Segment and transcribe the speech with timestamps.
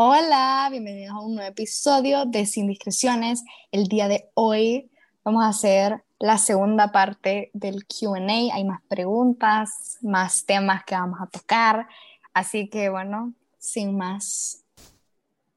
[0.00, 3.42] Hola, bienvenidos a un nuevo episodio de Sin Discreciones.
[3.72, 4.92] El día de hoy
[5.24, 8.54] vamos a hacer la segunda parte del QA.
[8.54, 11.88] Hay más preguntas, más temas que vamos a tocar.
[12.32, 14.62] Así que bueno, sin más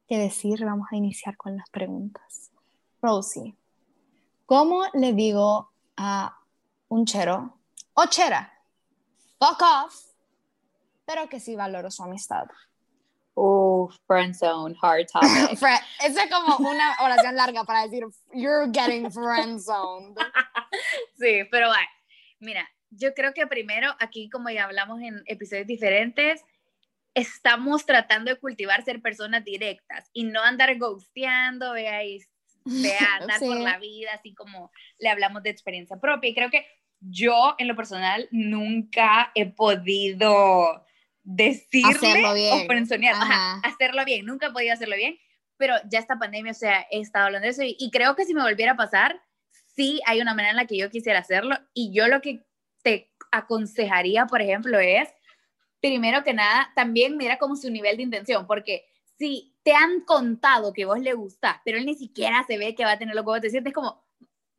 [0.08, 2.50] que decir, vamos a iniciar con las preguntas.
[3.00, 3.56] Rosie,
[4.48, 6.36] ¿cómo le digo a
[6.88, 7.60] un chero
[7.94, 8.52] o chera?
[9.38, 10.04] Fuck off,
[11.06, 12.48] pero que sí valoro su amistad.
[13.34, 15.58] Oh, friend zone, hard topic.
[16.04, 20.18] Esa es como una oración larga para decir, you're getting friend zoned.
[21.18, 21.88] sí, pero bueno,
[22.40, 26.44] mira, yo creo que primero, aquí como ya hablamos en episodios diferentes,
[27.14, 32.30] estamos tratando de cultivar ser personas directas y no andar ghosteando, veáis,
[32.66, 36.30] vea, andar por la vida, así como le hablamos de experiencia propia.
[36.30, 36.66] Y creo que
[37.00, 40.86] yo, en lo personal, nunca he podido
[41.24, 41.94] decirle
[42.24, 42.66] o
[43.64, 45.18] hacerlo bien, nunca he podido hacerlo bien,
[45.58, 48.34] pero ya esta pandemia, o sea, he estado hablando de eso y, creo que si
[48.34, 49.22] me volviera a pasar,
[49.76, 52.44] sí hay una manera en la que yo quisiera hacerlo y yo lo que
[52.82, 55.08] te aconsejaría, por ejemplo, es,
[55.80, 58.86] primero que nada, también mira como su nivel de intención, porque
[59.18, 62.86] si te han contado que vos le gusta, pero él ni siquiera se ve que
[62.86, 64.04] va a tener lo que vos te sientes como,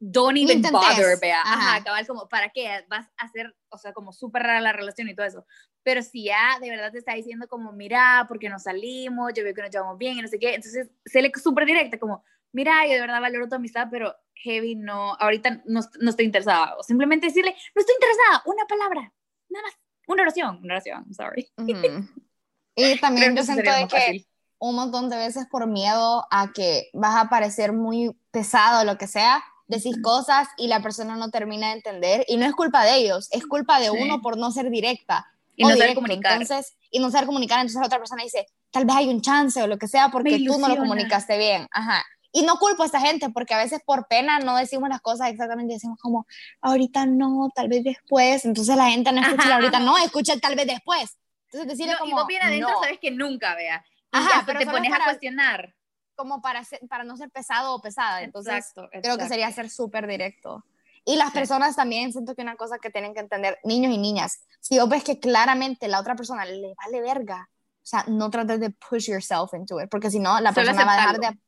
[0.05, 1.43] don't even bother, vea.
[1.43, 1.85] Ajá.
[1.85, 2.85] Cabal, como, ¿para qué?
[2.89, 5.47] Vas a hacer, o sea, como súper rara la relación y todo eso.
[5.85, 9.55] Pero si ya de verdad te está diciendo como, mira, porque nos salimos, yo veo
[9.55, 12.85] que nos llevamos bien y no sé qué, entonces se le súper directa, como, mira,
[12.87, 16.75] yo de verdad valoro tu amistad, pero heavy, no, ahorita no, no estoy interesada.
[16.77, 19.13] O simplemente decirle, no estoy interesada, una palabra,
[19.51, 21.49] nada más, una oración, una oración, sorry.
[22.75, 24.27] Y también yo siento de que
[24.59, 28.97] un montón de veces por miedo a que vas a parecer muy pesado o lo
[28.97, 32.85] que sea, decís cosas y la persona no termina de entender y no es culpa
[32.85, 35.27] de ellos, es culpa de uno por no ser directa.
[35.55, 36.41] Y no saber comunicar.
[36.41, 39.63] Entonces, y no saber comunicar, entonces la otra persona dice, tal vez hay un chance
[39.63, 41.69] o lo que sea porque tú no lo comunicaste bien.
[41.73, 42.03] Ajá.
[42.35, 45.29] Y no culpo a esta gente porque a veces por pena no decimos las cosas
[45.29, 46.27] exactamente, decimos como,
[46.63, 48.47] ahorita no, tal vez después.
[48.47, 51.19] Entonces la gente no escucha ahorita no, escucha tal vez después.
[51.51, 53.85] Entonces decirle como, y vos bien adentro sabes que nunca vea.
[54.11, 55.75] Ajá, pero te pones a cuestionar
[56.15, 58.23] como para, para no ser pesado o pesada.
[58.23, 60.65] Entonces, creo que sería ser súper directo.
[61.05, 64.45] Y las personas también, siento que una cosa que tienen que entender, niños y niñas,
[64.61, 67.49] si vos ves que claramente la otra persona le vale verga,
[67.83, 70.95] o sea, no trates de push yourself into it, porque si no, la persona va
[70.95, 71.39] a dejar de...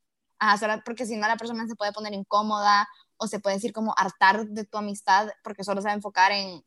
[0.41, 3.95] Ajá, porque si no, la persona se puede poner incómoda o se puede decir como
[3.97, 6.65] hartar de tu amistad porque solo se va a enfocar en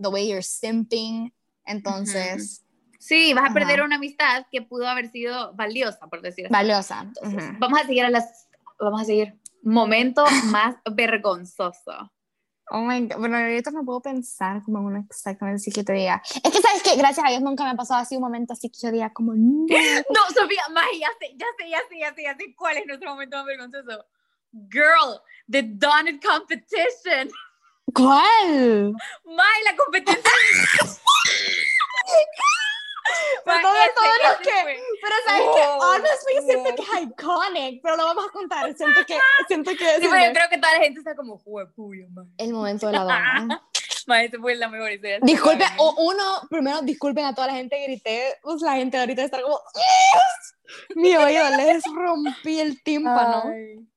[0.00, 1.34] the way you're simping.
[1.64, 2.64] Entonces,
[3.00, 6.52] Sí, vas a perder una amistad que pudo haber sido valiosa, por decir así.
[6.52, 7.10] Valiosa.
[7.58, 8.46] Vamos a seguir a las,
[8.78, 12.12] vamos a seguir, momento más vergonzoso.
[12.72, 13.16] Oh my God.
[13.16, 16.22] Bueno, ahorita no puedo pensar como uno exactamente así que te diga.
[16.44, 18.68] Es que sabes que gracias a Dios nunca me ha pasado así un momento así
[18.68, 19.66] que yo diga como no.
[20.10, 22.86] No, Sofía, más ya sé, ya sé, ya sé, ya sé, ya sé cuál es
[22.86, 24.04] nuestro momento más vergonzoso.
[24.52, 27.30] Girl, the Donut competition.
[27.94, 28.92] ¿Cuál?
[29.24, 30.30] May, la competencia.
[33.44, 38.04] pero todo, todo lo que, pero sabes que honestly siento que es iconic pero lo
[38.06, 41.00] vamos a contar siento que siento que sí, pero yo creo que toda la gente
[41.00, 42.06] está como juepuyo
[42.38, 43.62] el momento de la dona
[44.18, 45.18] ese fue la mejor idea.
[45.22, 49.22] Disculpen, o uno, primero disculpen a toda la gente que grité, pues la gente ahorita
[49.22, 49.60] está como,
[50.96, 53.44] mi oído les rompí el tímpano.
[53.46, 53.89] Ay.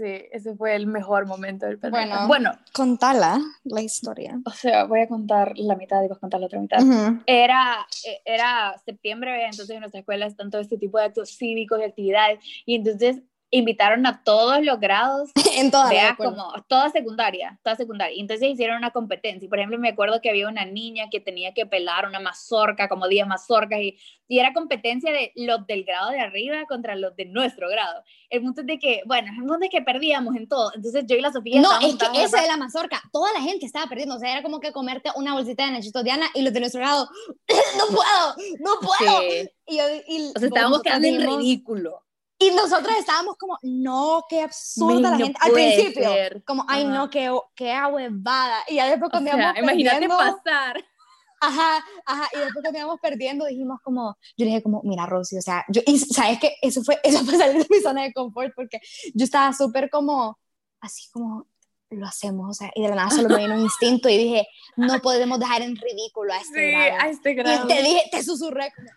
[0.00, 4.40] Sí, ese fue el mejor momento del Bueno, bueno, contala la historia.
[4.46, 6.78] O sea, voy a contar la mitad y vas a contar la otra mitad.
[7.26, 11.80] era, eh, era septiembre, entonces en nuestra escuela están todo este tipo de actos cívicos
[11.80, 12.38] y actividades.
[12.64, 18.16] Y entonces invitaron a todos los grados, en toda vea, como toda secundaria, toda secundaria.
[18.16, 19.48] Y entonces hicieron una competencia.
[19.48, 23.08] Por ejemplo, me acuerdo que había una niña que tenía que pelar una mazorca, como
[23.08, 27.24] 10 mazorcas, y, y era competencia de los del grado de arriba contra los de
[27.24, 28.02] nuestro grado.
[28.28, 30.70] El punto es de que, bueno, el punto es que perdíamos en todo.
[30.74, 31.60] Entonces yo y la Sofía...
[31.60, 34.14] No, es que esa de la mazorca, toda la gente estaba perdiendo.
[34.14, 36.80] O sea, era como que comerte una bolsita de Nachito Diana y los de nuestro
[36.80, 37.08] grado,
[37.78, 39.22] no puedo, no puedo.
[39.66, 42.04] Y, yo, y, o sea, estábamos quedando en ridículo.
[42.42, 45.38] Y nosotros estábamos como, no, qué absurda la gente.
[45.42, 46.10] Al principio,
[46.46, 48.64] como, ay, no, qué, qué ahuevada.
[48.66, 50.82] Y ya después cuando íbamos Imagínate pasar.
[51.42, 55.42] Ajá, ajá, y después cuando íbamos perdiendo dijimos como, yo dije como, mira Rosy, o
[55.42, 58.52] sea, yo, y sabes que eso fue, eso fue salir de mi zona de confort
[58.54, 58.78] porque
[59.14, 60.38] yo estaba súper como,
[60.80, 61.46] así como,
[61.90, 64.46] lo hacemos, o sea, y de la nada solo me vino un instinto y dije,
[64.76, 67.00] no podemos dejar en ridículo a este sí, grado.
[67.00, 67.64] a este grado.
[67.64, 68.88] Y te dije, te susurré como,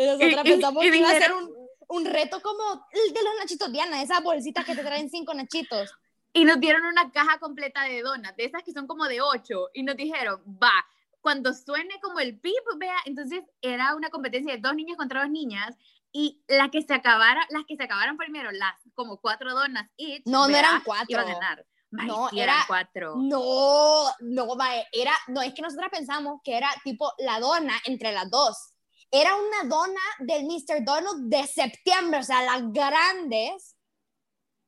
[0.00, 1.54] Y nosotros pensamos que iba a ser un,
[1.88, 5.90] un, reto como el de los nachitos Diana, esas bolsitas que te traen cinco nachitos.
[6.32, 9.68] Y nos dieron una caja completa de donas, de esas que son como de ocho,
[9.74, 10.72] y nos dijeron, va,
[11.20, 15.30] cuando suene como el pip, vea, entonces era una competencia de dos niños contra dos
[15.30, 15.76] niñas
[16.12, 20.22] y la que se acabara, las que se acabaron primero, las como cuatro donas each,
[20.24, 21.06] No, no eran cuatro.
[21.08, 21.66] iba a ganar.
[21.90, 23.16] No, eran era- cuatro.
[23.16, 28.12] No, no, mae, era, no, es que nosotras pensamos que era tipo la dona entre
[28.12, 28.69] las dos.
[29.10, 30.84] Era una dona del Mr.
[30.84, 33.76] Donald de septiembre, o sea, las grandes,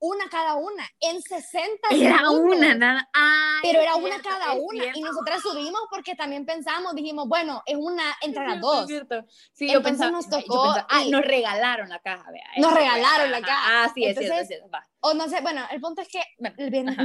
[0.01, 2.57] una cada una, en 60 Era segundos.
[2.57, 3.09] una, nada.
[3.13, 4.83] Ay, Pero era una cada una.
[4.83, 4.99] cierto.
[4.99, 8.81] Y nosotras subimos porque también pensamos, dijimos, bueno, es una entre las dos.
[8.81, 9.25] es cierto.
[9.53, 12.43] Sí, yo pensaba, nos yo tocó pensaba, nos regalaron la caja, vea.
[12.57, 13.85] Nos regalaron la caja.
[13.85, 14.85] Ah, sí, es cierto, es cierto, va.
[15.01, 16.57] O no sé, bueno, el punto es que Bueno,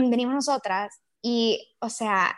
[0.09, 2.35] venimos nosotras y, o sea,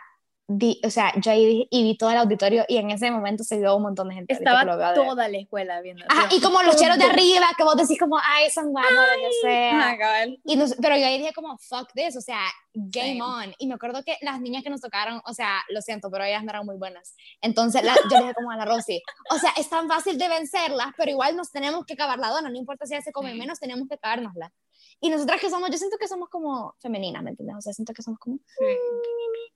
[0.52, 3.44] di- o sea, yo ahí vi- y vi todo el auditorio y en ese momento
[3.44, 4.34] se vio un montón de gente.
[4.34, 4.64] Estaba
[4.94, 6.04] toda la escuela viendo.
[6.08, 9.28] Ajá, y como los cheros de arriba, que vos decís como, ay, son guapos, lo
[9.28, 10.26] que sea.
[10.44, 12.40] Y nos- pero yo ahí dije como, fuck this, o sea,
[12.74, 13.22] game Same.
[13.22, 13.54] on.
[13.58, 16.42] Y me acuerdo que las niñas que nos tocaron, o sea, lo siento, pero ellas
[16.42, 17.14] no eran muy buenas.
[17.40, 19.00] Entonces la- yo dije como a la Rosy,
[19.30, 22.48] o sea, es tan fácil de vencerlas, pero igual nos tenemos que acabar la dona,
[22.50, 23.38] no importa si ellas se comen Sí.
[23.38, 24.52] menos, tenemos que acabárnosla.
[25.00, 27.56] Y nosotras que somos, yo siento que somos como femeninas, ¿me entiendes?
[27.56, 28.36] O sea, siento que somos como...
[28.36, 28.64] Sí.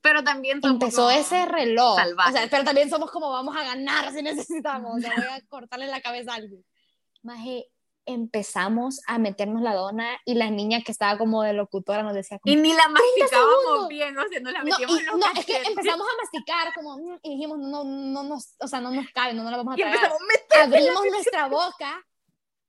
[0.01, 1.97] Pero también Empezó ese reloj.
[1.97, 2.35] salvajes.
[2.35, 4.97] O sea, pero también somos como vamos a ganar si necesitamos.
[4.97, 6.65] O sea, voy a cortarle la cabeza a alguien.
[7.23, 7.69] Maje,
[8.07, 12.39] empezamos a meternos la dona y la niña que estaba como de locutora nos decía
[12.39, 15.17] como, Y ni la masticábamos bien, o sea, no la no, metíamos y- en los
[15.17, 18.81] no, es que empezamos a masticar como mm, y dijimos no no nos o sea
[18.83, 20.13] no nos cabe no, no la vamos a tragar
[20.63, 22.05] abrimos nuestra boca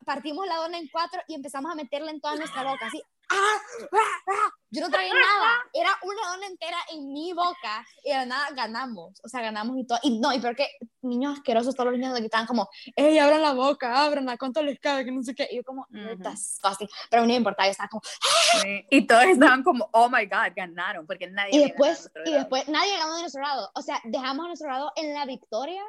[0.05, 3.57] partimos la dona en cuatro y empezamos a meterla en toda nuestra boca así ¡Ah!
[3.91, 4.23] ¡Ah!
[4.27, 4.49] ¡Ah!
[4.69, 9.19] yo no tragué nada era una dona entera en mi boca y de nada ganamos
[9.23, 10.67] o sea ganamos y todo y no y peor que
[11.01, 14.79] niños asquerosos todos los niños nos gritaban como ¡Ey, abran la boca abranla cuánto les
[14.79, 16.17] cabe que no sé qué y yo como Ujú.
[16.17, 18.01] disgusting pero no me importaba yo estaba como
[18.61, 18.85] Sí.
[18.89, 22.67] Y todos estaban como, oh my god, ganaron, porque nadie Y después, a y después,
[22.69, 23.69] nadie ganó de nuestro lado.
[23.75, 25.81] O sea, dejamos a nuestro lado en la victoria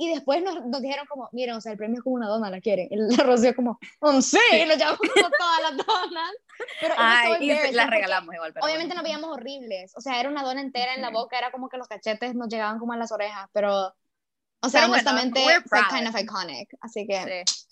[0.00, 2.48] y después nos, nos dijeron como, miren, o sea, el premio es como una dona,
[2.48, 2.88] ¿la quieren?
[2.90, 6.30] Y la Rocío como, "Mm, sí, y nos llevamos como todas las donas.
[6.80, 8.52] Pero Ay, y las regalamos igual.
[8.54, 9.02] Pero Obviamente bueno.
[9.02, 9.92] nos veíamos horribles.
[9.96, 12.48] O sea, era una dona entera en la boca, era como que los cachetes nos
[12.48, 13.88] llegaban como a las orejas, pero,
[14.62, 16.68] o sea, Pero bueno, honestamente, we're fue kind of iconic.
[16.80, 17.66] Así que, Sí.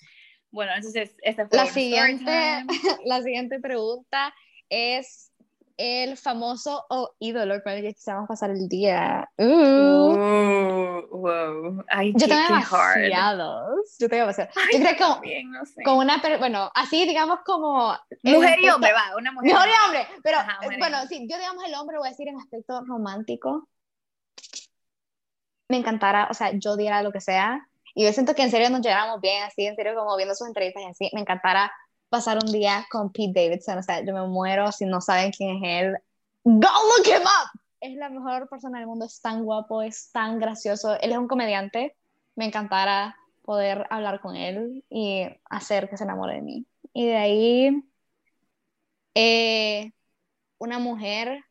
[0.51, 2.65] Bueno, entonces, esta fue la siguiente,
[3.05, 4.35] la siguiente pregunta
[4.71, 5.28] es
[5.79, 9.31] el famoso o ídolo con el que quisiéramos pasar el día.
[9.39, 9.45] Uh.
[9.45, 11.85] Uh, wow.
[11.89, 13.97] Ay, Yo tengo demasiados.
[13.99, 14.55] Yo tengo demasiados.
[14.57, 15.83] Ay, Yo creo que como, también, no sé.
[15.85, 17.97] con una, bueno, así digamos como...
[18.25, 19.53] Mujer y hombre, va, una mujer.
[19.53, 22.37] Mujer y hombre, pero Ajá, bueno, sí, yo digamos el hombre, voy a decir en
[22.37, 23.69] aspecto romántico.
[25.69, 27.69] Me encantara, o sea, yo diera lo que sea.
[27.95, 30.49] Y yo siento que en serio nos lleváramos bien, así, en serio, como viendo sus
[30.49, 31.11] entrevistas y así.
[31.15, 31.73] Me encantara
[32.09, 35.57] pasar un día con Pete Davidson, o sea, yo me muero si no saben quién
[35.57, 35.97] es él.
[36.45, 37.61] Go look him up.
[37.81, 40.99] Es la mejor persona del mundo, es tan guapo, es tan gracioso.
[41.01, 41.97] Él es un comediante.
[42.35, 46.67] Me encantara poder hablar con él y hacer que se enamore de mí.
[46.93, 47.83] Y de ahí,
[49.15, 49.93] eh,
[50.59, 51.45] una mujer,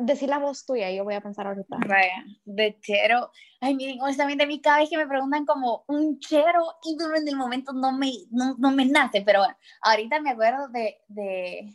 [0.00, 1.76] decir la voz tuya, yo voy a pensar ahorita.
[1.86, 3.30] Vaya, de chero.
[3.60, 7.28] Ay, miren, honestamente, a mí cada vez que me preguntan como un chero ídolo en
[7.28, 11.74] el momento no me, no, no me nace, pero bueno, ahorita me acuerdo de, de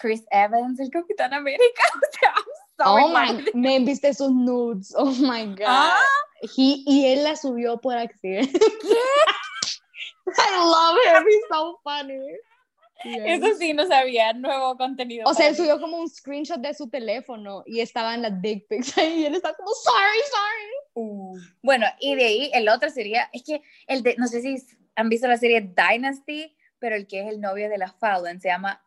[0.00, 1.82] Chris Evans, el Capitán América.
[2.78, 5.66] O sea, I'm Oh my, me viste sus nudes, oh my god.
[5.66, 5.98] Ah.
[6.56, 8.58] He- y él la subió por accidente.
[10.26, 12.18] I love him, he's so funny.
[13.04, 15.28] Eso sí, no sabía, nuevo contenido.
[15.28, 18.96] O sea, él subió como un screenshot de su teléfono y estaban las dick pics
[18.98, 20.72] ahí y él está como, sorry, sorry.
[20.94, 24.56] Uh, Bueno, y de ahí el otro sería, es que el de, no sé si
[24.94, 28.48] han visto la serie Dynasty, pero el que es el novio de la Fallon se
[28.48, 28.82] llama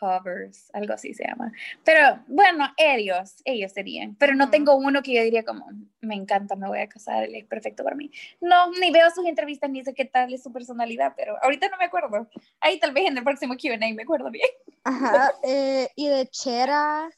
[0.00, 1.52] Hovers, algo así se llama.
[1.84, 4.14] Pero bueno, ellos, ellos serían.
[4.16, 5.66] Pero no tengo uno que yo diría como,
[6.00, 8.10] me encanta, me voy a casar, él es perfecto para mí.
[8.40, 11.76] No, ni veo sus entrevistas ni sé qué tal es su personalidad, pero ahorita no
[11.78, 12.28] me acuerdo.
[12.60, 14.48] Ahí tal vez en el próximo QA me acuerdo bien.
[14.84, 17.08] Ajá, eh, y de Chera,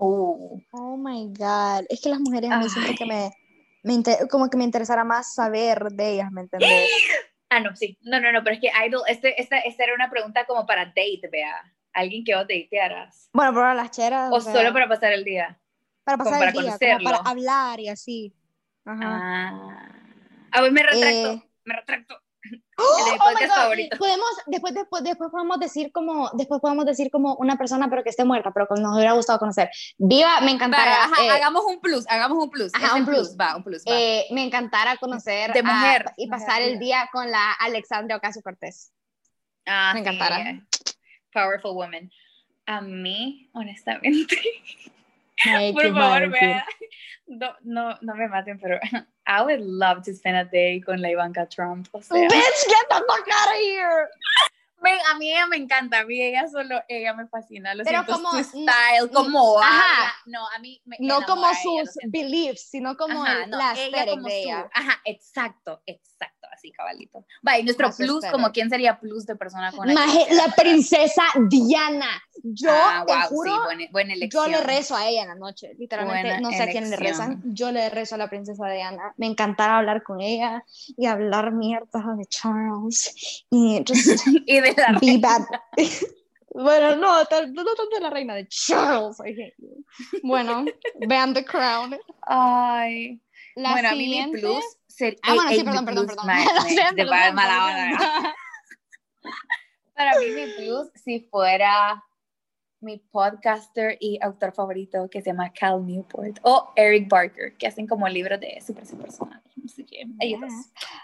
[0.00, 3.32] Uh, oh my god, es que las mujeres a mí siento que me,
[3.82, 6.88] me inter- como que me interesara más saber de ellas, ¿me entendés?
[7.50, 7.98] Ah, no, sí.
[8.02, 10.84] No, no, no, pero es que Idol, este, esta, esta era una pregunta como para
[10.86, 11.54] date, vea.
[11.92, 13.28] Alguien que vos datearas.
[13.32, 14.30] Bueno, pero las cheras.
[14.32, 15.58] O sea, solo para pasar el día.
[16.04, 17.10] para como pasar para el día, como conocerlo.
[17.10, 18.34] para hablar y así.
[18.84, 19.00] Ajá.
[19.02, 19.92] Ah.
[20.52, 21.32] A ver, me retracto.
[21.32, 21.42] Eh.
[21.64, 22.14] Me retracto.
[22.78, 23.96] ¡Oh, El podcast favorito.
[23.98, 28.10] Podemos, después, después, después podemos decir como, después podemos decir como una persona pero que
[28.10, 29.68] esté muerta, pero que nos hubiera gustado conocer.
[29.98, 31.04] Viva, me encantará.
[31.04, 32.72] Ajá, eh, hagamos un plus, hagamos un plus.
[32.74, 33.36] ajá, un el plus.
[33.38, 33.92] Va, un plus, va.
[33.92, 36.04] eh, me encanara conocer De a- mujer.
[36.16, 36.78] y Mujer, pasar el mujer.
[36.78, 38.92] día con la Alexandria Ocasio Cortés.
[39.66, 40.40] ah, me sí, encantara.
[40.50, 40.62] eh.
[41.32, 42.10] Powerful woman.
[42.66, 44.36] A mí, honestamente,
[45.72, 46.66] Por favor, vea.
[47.26, 48.78] No, no, no me maten, pero
[49.26, 51.88] I would love to spend a day con la Ivanka Trump.
[51.92, 52.16] O sea.
[52.28, 54.08] Bitch, get the fuck out of here.
[55.10, 58.12] a mí ella me encanta, a mí ella solo, ella me fascina, lo Pero siento,
[58.14, 60.14] como- su style, como Ajá.
[60.26, 62.18] no, a mí me No como ella, sus siento.
[62.18, 64.70] beliefs, sino como Ajá, el- no, la ella como de su- ella.
[64.72, 66.07] Ajá, exacto, exacto,
[66.52, 67.24] así cabalito.
[67.46, 71.22] Va, y nuestro su plus, como quién sería plus de persona con Maje, la princesa
[71.48, 72.22] Diana.
[72.42, 74.50] Yo ah, te wow, juro, sí, buena, buena yo elección.
[74.52, 75.74] le rezo a ella en la noche.
[75.78, 77.32] Literalmente, Buena no sé a quién le rezan.
[77.32, 77.54] elección.
[77.54, 79.14] Yo le rezo a la princesa Diana.
[79.16, 80.64] Me encantará hablar con ella
[80.96, 83.44] y hablar mierda de Charles.
[83.50, 85.42] Y just y de la be bad.
[86.50, 89.18] Bueno, no, no tanto de la reina de Charles.
[89.20, 89.84] I hate you.
[90.24, 90.64] Bueno,
[91.06, 91.96] vean The Crown.
[92.22, 93.20] Ay.
[93.58, 94.38] La bueno, a mí mi siguiente.
[94.38, 95.18] plus sería.
[95.24, 96.26] Ah, bueno, sí, perdón, perdón, perdón.
[99.94, 102.02] Para mí mi plus si fuera
[102.80, 107.88] mi podcaster y autor favorito que se llama Cal Newport o Eric Barker, que hacen
[107.88, 109.42] como libros de superación personal.
[109.64, 110.52] Así que ellos dos.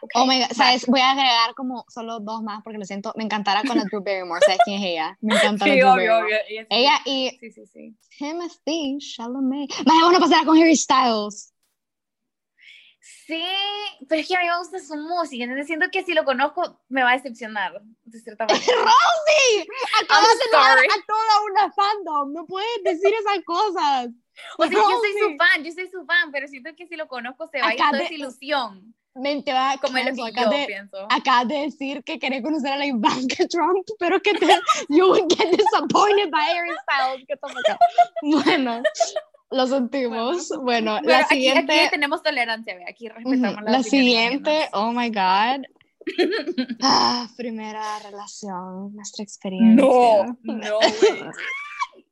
[0.00, 0.52] Ok, Oh my god.
[0.52, 0.86] ¿sabes?
[0.86, 3.12] Voy a agregar como solo dos más porque lo siento.
[3.16, 4.40] Me encantará con la Drew Barrymore.
[4.46, 5.18] ¿Sabes quién es ella?
[5.20, 6.18] Me encanta la Sí, Drew obvio.
[6.18, 6.66] Ella sí.
[6.70, 7.96] Ella y Sí, sí, sí.
[8.16, 9.70] Timothy Chalamet.
[9.84, 11.52] Más vamos a pasar con Harry Styles.
[13.26, 13.44] Sí,
[14.08, 16.80] pero es que a mí me gusta su música, entonces siento que si lo conozco
[16.88, 18.64] me va a decepcionar, de cierta manera.
[18.66, 19.68] ¡Rosy!
[20.02, 22.32] Acabas de a toda una fandom.
[22.32, 24.08] No puedes decir esas cosas.
[24.58, 27.06] O sea, yo soy su fan, yo soy su fan, pero siento que si lo
[27.06, 30.24] conozco se va a ir toda de- esa ilusión, Men, te va como es lo
[30.24, 31.06] que yo de, pienso.
[31.08, 34.46] acabas de decir que querés conocer a la Ivanka Trump, pero que te,
[34.88, 37.24] you would get disappointed by Harry Styles.
[37.68, 37.78] Out.
[38.22, 38.82] Bueno,
[39.54, 40.48] lo sentimos.
[40.60, 41.80] Bueno, Bueno, la aquí, siguiente.
[41.80, 45.64] aquí tenemos tolerancia, ve, aquí respetamos La opiniones siguiente, oh my god.
[46.82, 49.86] Ah, primera relación, nuestra experiencia.
[49.86, 50.78] No, no.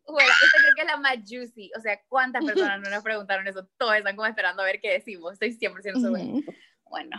[0.06, 1.70] Bueno, esta creo que es la más juicy.
[1.76, 3.68] O sea, ¿cuántas personas no nos preguntaron eso?
[3.76, 5.34] Todos están como esperando a ver qué decimos.
[5.34, 6.22] Estoy 100% segura.
[6.22, 6.44] Ujú.
[6.88, 7.16] Bueno,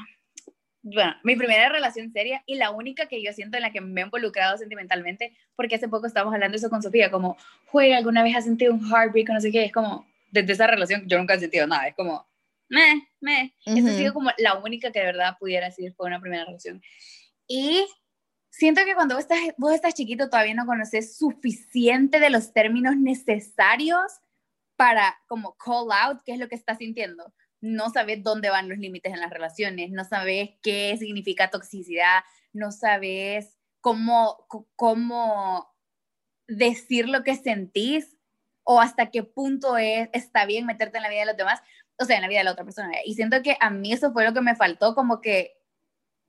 [0.84, 4.02] bueno, mi primera relación seria y la única que yo siento en la que me
[4.02, 7.38] he involucrado sentimentalmente, porque hace poco estábamos hablando eso con Sofía, como,
[7.68, 9.64] juega, ¿alguna vez has sentido un heartbreak o no sé qué?
[9.64, 12.28] Es como, desde esa relación yo nunca he sentido nada, es como,
[12.68, 13.54] meh, meh.
[13.66, 16.82] Esa ha sido como la única que de verdad pudiera decir fue una primera relación.
[17.48, 17.86] Y
[18.50, 22.98] siento que cuando vos estás, vos estás chiquito todavía no conoces suficiente de los términos
[22.98, 24.12] necesarios
[24.76, 27.32] para como call out qué es lo que estás sintiendo.
[27.62, 32.24] No sabes dónde van los límites en las relaciones, no sabes qué significa toxicidad,
[32.54, 35.72] no sabes cómo, cómo
[36.48, 38.13] decir lo que sentís
[38.64, 41.62] o hasta qué punto es, está bien meterte en la vida de los demás,
[42.00, 42.92] o sea, en la vida de la otra persona.
[43.06, 45.58] Y siento que a mí eso fue lo que me faltó, como que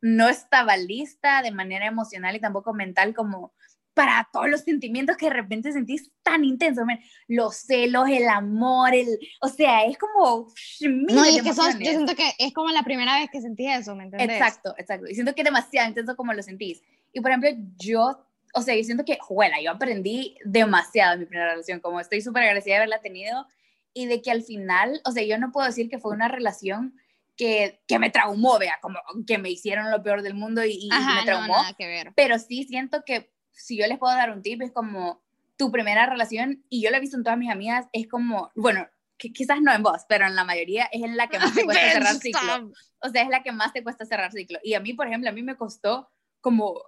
[0.01, 3.55] no estaba lista de manera emocional y tampoco mental como
[3.95, 6.85] para todos los sentimientos que de repente sentís tan intensos,
[7.29, 9.07] los celos, el amor, el,
[9.41, 10.49] o sea, es como
[10.81, 13.69] No, y es que sos- yo siento que es como la primera vez que sentí
[13.71, 14.37] eso, ¿me entiendes?
[14.37, 15.07] Exacto, exacto.
[15.09, 16.83] Y siento que es demasiado intenso como lo sentís.
[17.13, 21.27] Y por ejemplo, yo, o sea, yo siento que, juela, yo aprendí demasiado en mi
[21.27, 23.47] primera relación, como estoy súper agradecida de haberla tenido
[23.93, 26.95] y de que al final, o sea, yo no puedo decir que fue una relación
[27.37, 30.89] que, que me traumó, vea, como que me hicieron lo peor del mundo y, y
[30.93, 32.13] Ajá, me no, traumó, nada que ver.
[32.15, 35.23] pero sí siento que si yo les puedo dar un tip, es como
[35.57, 38.89] tu primera relación, y yo lo he visto en todas mis amigas, es como, bueno,
[39.17, 41.65] que quizás no en vos, pero en la mayoría es en la que más te
[41.65, 42.73] cuesta cerrar ciclo.
[43.01, 44.59] O sea, es la que más te cuesta cerrar ciclo.
[44.65, 46.83] Y a mí, por ejemplo, a mí me costó como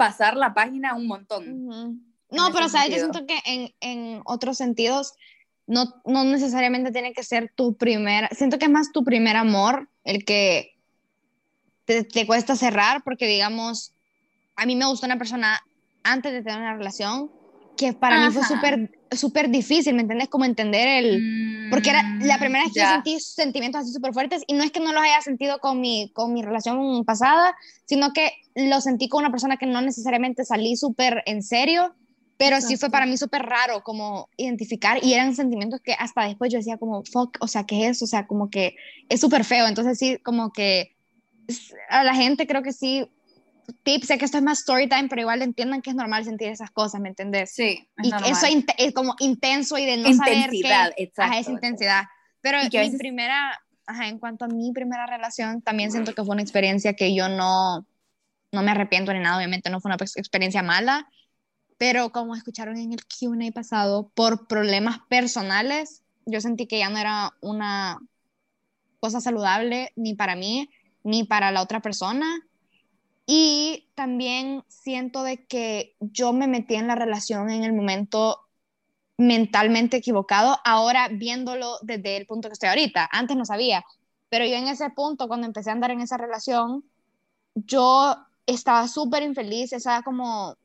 [0.00, 1.44] pasar la página un montón.
[2.30, 3.12] No, pero sabes, yo sentido.
[3.12, 5.12] siento que en, en otros sentidos
[5.66, 9.90] no, no necesariamente tiene que ser tu primer, siento que es más tu primer amor
[10.04, 10.74] el que
[11.84, 13.92] te, te cuesta cerrar, porque digamos,
[14.56, 15.60] a mí me gustó una persona
[16.02, 17.30] antes de tener una relación
[17.76, 20.28] que para mí fue súper súper difícil, ¿me entiendes?
[20.28, 21.68] Como entender el...
[21.70, 24.64] Porque era la primera vez que yo Mm, sentí sentimientos así súper fuertes y no
[24.64, 27.54] es que no los haya sentido con mi, con mi relación pasada,
[27.86, 31.94] sino que lo sentí con una persona que no necesariamente salí súper en serio,
[32.36, 32.92] pero sí fue Exacto.
[32.92, 37.04] para mí súper raro como identificar y eran sentimientos que hasta después yo decía como,
[37.04, 38.06] fuck, o sea, ¿qué es eso?
[38.06, 38.74] O sea, como que
[39.08, 40.96] es súper feo, entonces sí, como que
[41.88, 43.06] a la gente creo que sí,
[43.72, 46.48] tips, sé que esto es más story time, pero igual entiendan que es normal sentir
[46.48, 47.52] esas cosas, ¿me entendés?
[47.54, 48.30] Sí, es y normal.
[48.30, 51.22] eso inte- es como intenso y de no saber intensidad, qué, exacto.
[51.22, 51.66] ajá, esa exacto.
[51.66, 52.02] intensidad.
[52.40, 56.24] Pero que mi veces- primera, ajá, en cuanto a mi primera relación, también siento que
[56.24, 57.86] fue una experiencia que yo no,
[58.52, 61.08] no me arrepiento ni nada, obviamente no fue una ex- experiencia mala,
[61.78, 66.98] pero como escucharon en el Q&A pasado, por problemas personales, yo sentí que ya no
[66.98, 67.98] era una
[69.00, 70.68] cosa saludable ni para mí,
[71.02, 72.26] ni para la otra persona.
[73.32, 78.40] Y también siento de que yo me metí en la relación en el momento
[79.18, 83.08] mentalmente equivocado, ahora viéndolo desde el punto que estoy ahorita.
[83.12, 83.84] Antes no sabía,
[84.30, 86.82] pero yo en ese punto, cuando empecé a andar en esa relación,
[87.54, 90.56] yo estaba súper infeliz, esa como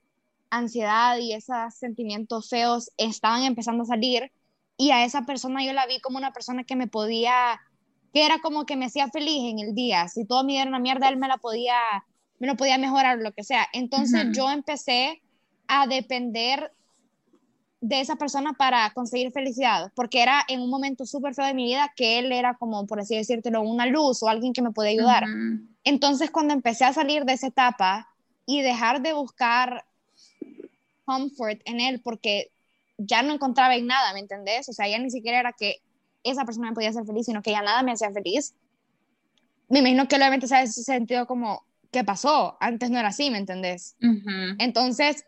[0.49, 4.31] ansiedad y esos sentimientos feos estaban empezando a salir
[4.75, 7.61] y a esa persona yo la vi como una persona que me podía,
[8.11, 10.79] que era como que me hacía feliz en el día, si todo me era una
[10.79, 11.77] mierda, él me la podía,
[12.39, 13.67] me lo podía mejorar, lo que sea.
[13.73, 15.21] Entonces yo empecé
[15.67, 16.71] a depender
[17.81, 21.65] de esa persona para conseguir felicidad, porque era en un momento súper feo de mi
[21.65, 24.91] vida que él era como, por así decírtelo, una luz o alguien que me podía
[24.91, 25.25] ayudar.
[25.83, 28.09] Entonces, cuando empecé a salir de esa etapa
[28.45, 29.85] y dejar de buscar
[31.05, 32.51] comfort en él, porque
[32.97, 34.67] ya no encontraba en nada, ¿me entendés?
[34.67, 35.81] O sea, ya ni siquiera era que
[36.23, 38.55] esa persona me podía hacer feliz, sino que ya nada me hacía feliz.
[39.69, 41.63] Me imagino que obviamente se ha sentido como,
[41.95, 42.57] ¿qué pasó?
[42.59, 43.95] Antes no era así, ¿me entendés?
[44.59, 45.25] Entonces,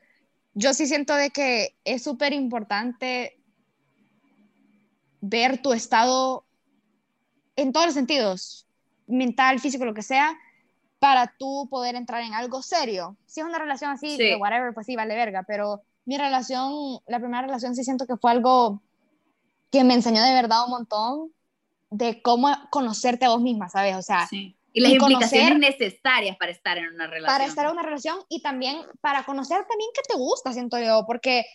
[0.53, 3.39] yo sí siento de que es súper importante
[5.21, 6.43] ver tu estado
[7.55, 8.67] en todos los sentidos,
[9.07, 10.37] mental, físico, lo que sea,
[10.99, 13.15] para tú poder entrar en algo serio.
[13.27, 17.19] Si es una relación así, de whatever, pues sí, vale verga, pero mi relación, la
[17.19, 18.81] primera relación sí siento que fue algo
[19.71, 21.31] que me enseñó de verdad un montón
[21.91, 23.95] de cómo conocerte a vos misma, ¿sabes?
[23.95, 24.27] O sea,
[24.77, 27.35] y las implicaciones necesarias para estar en una relación.
[27.35, 31.03] Para estar en una relación y también para conocer también qué te gusta, siento yo,
[31.07, 31.45] porque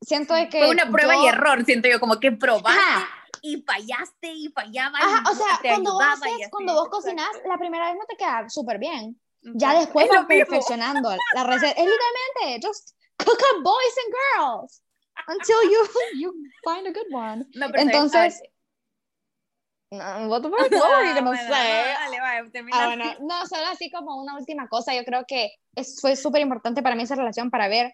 [0.00, 0.58] siento de que...
[0.58, 2.72] Fue una prueba y error, siento yo, como que probaste
[3.42, 5.00] y fallaste y fallabas.
[5.02, 8.48] Ajá, o sea, cuando vos, haces, cuando vos cocinas, la primera vez no te queda
[8.48, 9.20] súper bien.
[9.42, 11.72] Ya después vas perfeccionando la receta.
[11.72, 14.82] Es literalmente, just cook up boys and girls
[15.28, 15.86] until you,
[16.20, 16.34] you
[16.64, 17.46] find a good one.
[17.54, 18.40] No, Entonces,
[19.92, 20.70] no, what the fuck?
[20.70, 21.48] No, no, sé.
[21.48, 26.00] Vale, vale, ah, bueno, no, solo así como una última cosa, yo creo que es,
[26.00, 27.92] fue súper importante para mí esa relación para ver,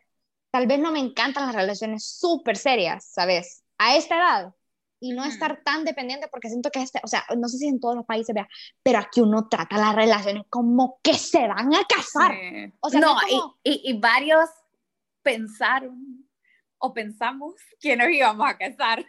[0.52, 3.64] tal vez no me encantan las relaciones súper serias, ¿sabes?
[3.78, 4.55] A esta edad.
[5.00, 7.78] Y no estar tan dependiente porque siento que este, o sea, no sé si en
[7.78, 8.49] todos los países vea,
[8.83, 12.37] pero aquí uno trata las relaciones como que se van a casar.
[12.81, 13.17] O sea, no,
[13.63, 14.49] y, y, varios
[15.23, 16.28] pensaron
[16.78, 19.04] o pensamos que nos íbamos a casar.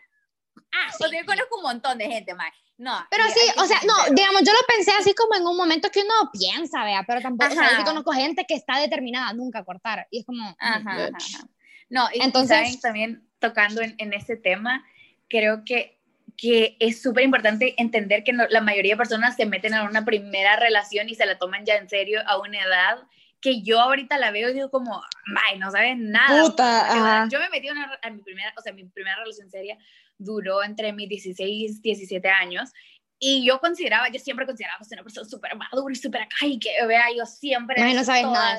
[0.71, 1.05] Ah, sí.
[1.11, 3.05] yo conozco un montón de gente, más no.
[3.11, 6.01] Pero sí, o sea, no, digamos, yo lo pensé así como en un momento que
[6.01, 10.07] uno piensa, vea, pero tampoco, o sea, conozco gente que está determinada a nunca cortar,
[10.09, 10.55] y es como...
[10.57, 11.09] Ajá,
[11.89, 14.85] No, y entonces también tocando en, en ese tema,
[15.27, 15.99] creo que,
[16.37, 20.55] que es súper importante entender que la mayoría de personas se meten en una primera
[20.55, 22.99] relación y se la toman ya en serio a una edad
[23.41, 25.01] que yo ahorita la veo y digo como,
[25.49, 26.43] ay, no sabes nada.
[26.43, 29.77] Puta, yo me metí en mi primera, o sea, mi primera relación seria
[30.19, 32.71] duró entre mis 16 y 17 años.
[33.21, 36.57] Y yo consideraba, yo siempre consideraba ser una persona súper madura y súper acá y
[36.57, 37.75] que vea, yo siempre...
[37.77, 38.57] No, no sabes nada,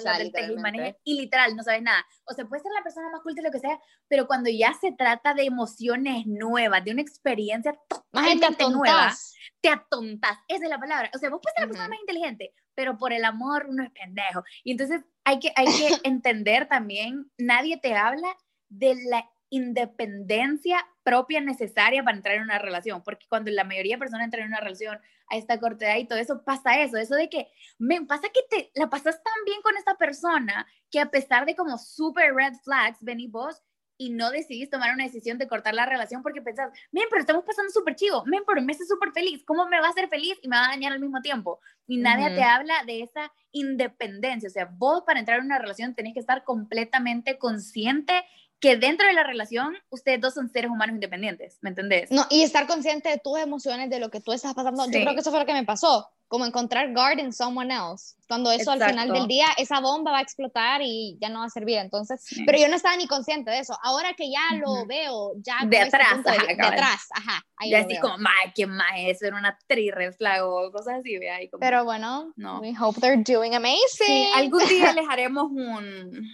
[1.02, 2.04] y, literal, no sabes nada.
[2.26, 4.92] O sea, puede ser la persona más culta, lo que sea, pero cuando ya se
[4.92, 9.14] trata de emociones nuevas, de una experiencia totalmente nueva,
[9.62, 10.36] te atontas.
[10.46, 11.10] Esa es la palabra.
[11.14, 13.90] O sea, vos puedes ser la persona más inteligente, pero por el amor uno es
[13.92, 14.42] pendejo.
[14.62, 18.36] Y entonces hay que, hay que entender también, nadie te habla
[18.68, 24.00] de la independencia propia necesaria para entrar en una relación, porque cuando la mayoría de
[24.00, 27.14] personas entran en una relación a esta corta edad y todo eso, pasa eso, eso
[27.14, 31.10] de que, me pasa que te la pasas tan bien con esta persona que a
[31.10, 33.62] pesar de como super red flags, ven y vos,
[34.00, 37.44] y no decidís tomar una decisión de cortar la relación porque pensás, men, pero estamos
[37.44, 40.38] pasando súper chido, men, pero me hace súper feliz, ¿cómo me va a hacer feliz
[40.40, 41.60] y me va a dañar al mismo tiempo?
[41.86, 45.94] Y nadie te habla de esa independencia, o sea, vos para entrar en una relación
[45.94, 48.24] tenés que estar completamente consciente
[48.60, 52.10] que dentro de la relación ustedes dos son seres humanos independientes, ¿me entendés?
[52.10, 54.84] No, y estar consciente de tus emociones, de lo que tú estás pasando.
[54.84, 58.14] Yo creo que eso fue lo que me pasó, como encontrar guard in someone else.
[58.28, 61.46] Cuando eso al final del día, esa bomba va a explotar y ya no va
[61.46, 61.78] a servir.
[61.78, 63.76] Entonces, pero yo no estaba ni consciente de eso.
[63.82, 67.42] Ahora que ya lo veo, ya de atrás, de, de, atrás, ajá.
[67.56, 68.16] Ahí ya así como,
[68.54, 69.22] ¿quién más es?
[69.22, 72.60] Era una tri red flag o cosas así, ve ahí como, Pero bueno, no.
[72.60, 74.06] we hope they're doing amazing.
[74.06, 76.28] Sí, algún día les haremos un,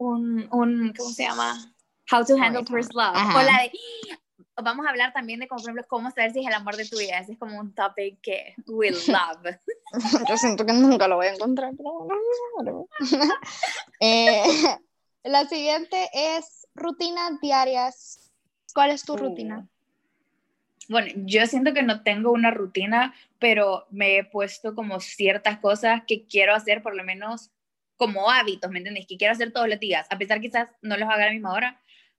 [0.00, 1.54] un, un, ¿cómo se llama?
[2.10, 3.14] How to handle first love.
[3.14, 3.72] O la de,
[4.62, 6.88] vamos a hablar también de, como, por ejemplo, cómo saber si es el amor de
[6.88, 7.18] tu vida.
[7.18, 9.58] Ese es como un topic que we love.
[10.28, 11.72] Yo siento que nunca lo voy a encontrar.
[14.00, 14.42] eh,
[15.24, 18.32] la siguiente es rutinas diarias.
[18.72, 19.58] ¿Cuál es tu rutina?
[19.58, 19.68] Uh.
[20.88, 26.02] Bueno, yo siento que no tengo una rutina, pero me he puesto como ciertas cosas
[26.04, 27.52] que quiero hacer, por lo menos
[28.00, 29.04] como hábitos, ¿me entiendes?
[29.06, 31.52] Que quiero hacer todos los días, a pesar quizás no los haga a la misma
[31.52, 31.78] hora,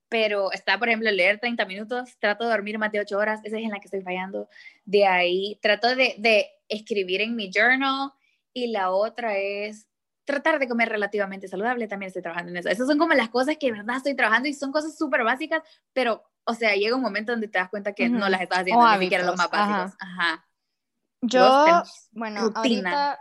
[0.10, 3.58] pero está, por ejemplo, leer 30 minutos, trato de dormir más de 8 horas, esa
[3.58, 4.48] es en la que estoy fallando.
[4.86, 8.12] De ahí, trato de, de escribir en mi journal
[8.54, 9.88] y la otra es
[10.24, 12.70] tratar de comer relativamente saludable, también estoy trabajando en eso.
[12.70, 15.63] Esas son como las cosas que de verdad estoy trabajando y son cosas súper básicas,
[15.94, 18.88] pero o sea, llega un momento donde te das cuenta que no las estás haciendo
[18.98, 19.98] ni siquiera los más básicos.
[20.00, 20.46] Ajá.
[21.22, 23.20] Yo, bueno, ahorita,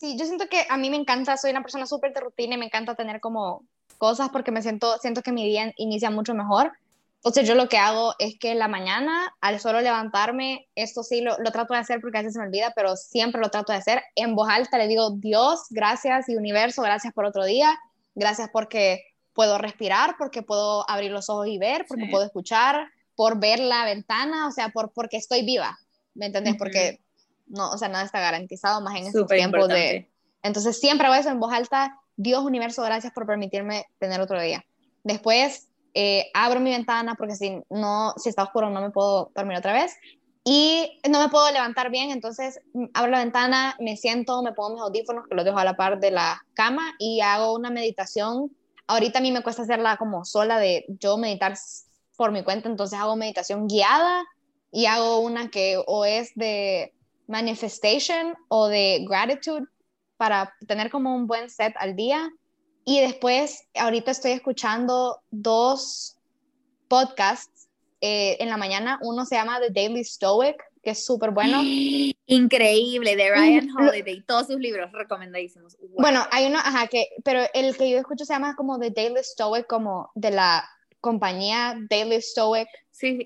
[0.00, 2.58] sí, yo siento que a mí me encanta, soy una persona súper de rutina y
[2.58, 3.64] me encanta tener como
[3.98, 6.72] cosas porque me siento, siento que mi día inicia mucho mejor.
[7.16, 11.20] Entonces yo lo que hago es que en la mañana, al solo levantarme, esto sí
[11.20, 13.72] lo, lo, trato de hacer porque a veces se me olvida, pero siempre lo trato
[13.72, 14.02] de hacer.
[14.14, 17.76] En voz alta le digo, Dios, gracias y universo, gracias por otro día,
[18.14, 23.40] gracias porque puedo respirar, porque puedo abrir los ojos y ver, porque puedo escuchar, por
[23.40, 25.76] ver la ventana, o sea, por, porque estoy viva,
[26.14, 26.54] ¿me entendés?
[26.56, 27.00] Porque
[27.48, 30.10] no, o sea, nada está garantizado más en estos tiempos de...
[30.42, 34.64] Entonces siempre hago eso en voz alta, Dios, universo, gracias por permitirme tener otro día.
[35.02, 39.58] Después eh, abro mi ventana porque si no, si está oscuro no me puedo dormir
[39.58, 39.96] otra vez
[40.44, 44.74] y no me puedo levantar bien, entonces mm, abro la ventana, me siento, me pongo
[44.74, 48.50] mis audífonos que los dejo a la par de la cama y hago una meditación.
[48.86, 51.54] Ahorita a mí me cuesta hacerla como sola de yo meditar
[52.16, 54.24] por mi cuenta, entonces hago meditación guiada
[54.72, 56.94] y hago una que o es de
[57.28, 59.66] manifestation o de gratitude
[60.16, 62.28] para tener como un buen set al día.
[62.84, 66.16] Y después, ahorita estoy escuchando dos
[66.88, 67.68] podcasts
[68.00, 68.98] eh, en la mañana.
[69.02, 71.60] Uno se llama The Daily Stoic, que es súper bueno.
[72.26, 75.76] Increíble, de Ryan Holiday, todos sus libros recomendadísimos.
[75.96, 79.22] Bueno, hay uno, ajá, que, pero el que yo escucho se llama como The Daily
[79.22, 80.68] Stoic, como de la
[81.00, 82.68] compañía Daily Stoic.
[82.90, 83.24] Sí,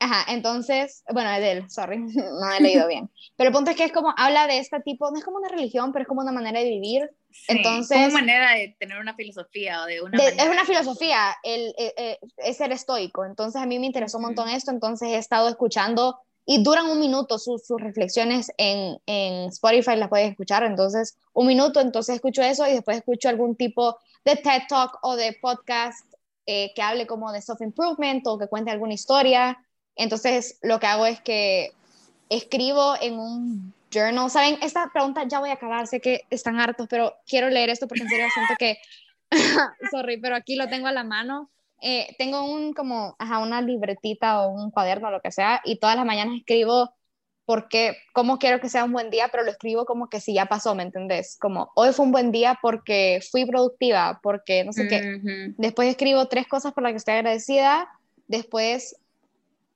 [0.00, 3.10] Ajá, entonces, bueno, es de él, sorry, no he leído bien.
[3.36, 5.48] Pero el punto es que es como, habla de este tipo, no es como una
[5.48, 7.10] religión, pero es como una manera de vivir.
[7.48, 10.24] entonces, como una manera de tener una filosofía o de una...
[10.24, 13.24] es una filosofía, el, eh, eh, es ser estoico.
[13.24, 17.00] Entonces a mí me interesó un montón esto, entonces he estado escuchando y duran un
[17.00, 22.40] minuto sus, sus reflexiones en, en, Spotify, las puedes escuchar, entonces un minuto, entonces escucho
[22.40, 26.06] eso y después escucho algún tipo de TED Talk o de podcast
[26.46, 29.58] eh, que hable como de self-improvement o que cuente alguna historia
[29.98, 31.72] entonces, lo que hago es que
[32.30, 34.30] escribo en un journal.
[34.30, 37.88] Saben, esta pregunta ya voy a acabar, sé que están hartos, pero quiero leer esto
[37.88, 38.78] porque en serio siento que,
[39.90, 41.50] sorry, pero aquí lo tengo a la mano.
[41.80, 45.78] Eh, tengo un como, ajá, una libretita o un cuaderno o lo que sea, y
[45.78, 46.92] todas las mañanas escribo
[47.44, 50.46] porque, cómo quiero que sea un buen día, pero lo escribo como que si ya
[50.46, 51.38] pasó, ¿me entendés?
[51.40, 55.54] Como, hoy fue un buen día porque fui productiva, porque no sé qué.
[55.56, 57.88] Después escribo tres cosas por las que estoy agradecida.
[58.26, 58.96] Después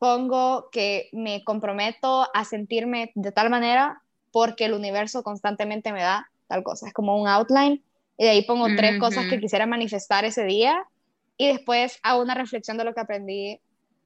[0.03, 6.29] pongo que me comprometo a sentirme de tal manera porque el universo constantemente me da
[6.49, 6.89] tal cosa.
[6.89, 7.85] Es como un outline
[8.19, 10.89] y de ahí pongo tres cosas que quisiera manifestar ese día
[11.37, 13.61] y después hago una reflexión de lo que aprendí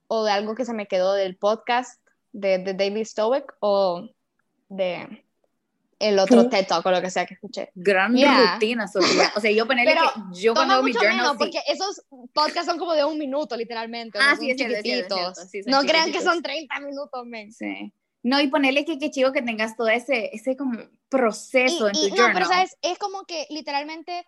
[0.07, 1.99] o de algo que se me quedó del podcast
[2.35, 4.07] de, de Daily Stoic o
[4.69, 5.25] de
[5.99, 7.71] el otro TED Talk o lo que sea que escuché.
[7.75, 9.33] Gran rutina, Sofía.
[9.35, 11.17] O sea, yo ponerle que yo cuando hago mi journal...
[11.17, 14.19] Menos, porque esos podcasts son como de un minuto, literalmente.
[14.21, 15.39] Ah, sí, es chiquititos.
[15.51, 17.53] Sí, no crean que son 30 minutos, men.
[17.53, 17.93] Sí.
[18.23, 22.09] No, y ponerle que qué chido que tengas todo ese, ese como proceso en tu
[22.09, 22.33] no, journal.
[22.35, 24.27] pero sabes, es como que literalmente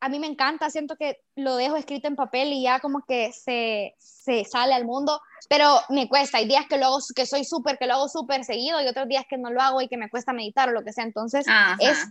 [0.00, 3.32] a mí me encanta, siento que lo dejo escrito en papel y ya como que
[3.32, 7.44] se, se sale al mundo, pero me cuesta, hay días que lo hago, que soy
[7.44, 9.96] súper, que lo hago súper seguido y otros días que no lo hago y que
[9.96, 11.46] me cuesta meditar o lo que sea, entonces
[11.80, 12.08] es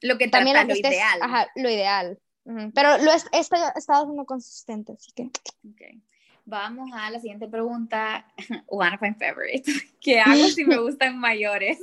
[0.00, 1.18] lo que también lo, ideal.
[1.22, 2.18] Ajá, lo ideal.
[2.74, 5.30] Pero lo he, estado siendo consistente, así que...
[5.72, 6.00] Okay.
[6.50, 8.24] Vamos a la siguiente pregunta.
[8.68, 9.66] One of my favorites.
[10.00, 11.78] ¿Qué hago si me gustan mayores?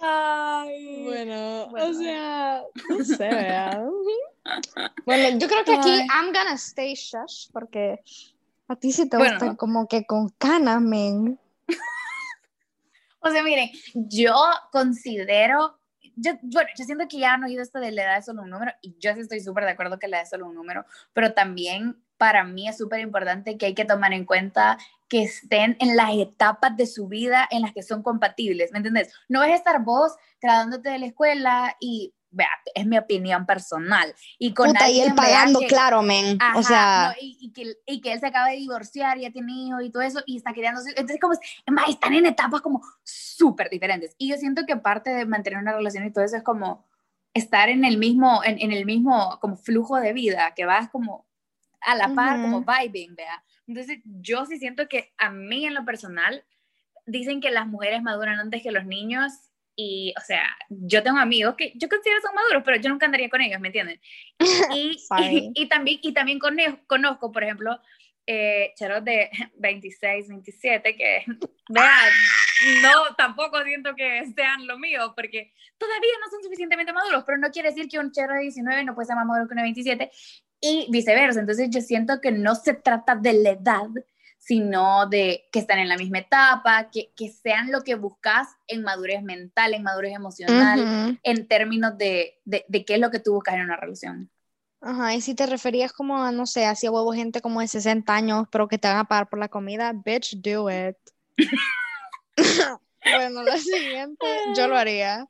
[0.00, 3.86] Ay, bueno, o sea, no sé, ¿verdad?
[5.04, 8.00] bueno, yo creo que aquí I'm gonna stay shush porque
[8.68, 11.38] a ti sí te gusta como que con canas, men.
[13.20, 14.34] o sea, miren, yo
[14.72, 15.78] considero,
[16.16, 18.50] yo, bueno, yo siento que ya han oído esto de la edad es solo un
[18.50, 20.86] número y yo sí estoy súper de acuerdo que la edad es solo un número,
[21.12, 24.76] pero también para mí es súper importante que hay que tomar en cuenta
[25.08, 29.10] que estén en las etapas de su vida en las que son compatibles, ¿me entiendes?
[29.26, 34.14] No es estar vos graduándote de la escuela y vea, es mi opinión personal.
[34.38, 36.38] Y con Puta, y él pagando, claro, men.
[36.54, 37.16] o sea.
[37.18, 40.20] y, que, y, que, él se acaba de divorciar, ya tiene hijos y todo eso,
[40.26, 40.82] y está queriendo.
[40.94, 41.32] Entonces, como,
[41.88, 44.14] están en etapas como súper diferentes.
[44.18, 46.84] Y yo siento que parte de mantener una relación y todo eso es como
[47.32, 51.29] estar en el mismo, en, en el mismo como flujo de vida, que vas como
[51.80, 53.42] a la par, como vibing, vea.
[53.66, 56.44] Entonces, yo sí siento que a mí en lo personal,
[57.06, 59.32] dicen que las mujeres maduran antes que los niños
[59.76, 63.30] y, o sea, yo tengo amigos que yo considero son maduros, pero yo nunca andaría
[63.30, 64.00] con ellos, ¿me entienden?
[64.74, 64.98] Y,
[65.54, 66.38] y, también, y también
[66.86, 67.80] conozco, por ejemplo,
[68.26, 71.24] eh, charos de 26, 27, que,
[71.68, 72.10] vean,
[72.82, 77.50] no, tampoco siento que sean lo mío, porque todavía no son suficientemente maduros, pero no
[77.50, 79.62] quiere decir que un chero de 19 no puede ser más maduro que un de
[79.62, 80.10] 27,
[80.60, 81.40] y viceversa.
[81.40, 83.88] Entonces yo siento que no se trata de la edad,
[84.38, 88.82] sino de que están en la misma etapa, que, que sean lo que buscas en
[88.82, 93.34] madurez mental, en madurez emocional, en términos de, de, de, qué es lo que tú
[93.34, 94.30] buscas en una relación.
[94.82, 97.68] Ajá, y si te referías como a, no sé, así a huevo gente como de
[97.68, 100.96] 60 años, pero que te van a pagar por la comida, bitch, do it.
[103.04, 105.28] bueno, la siguiente, yo lo haría.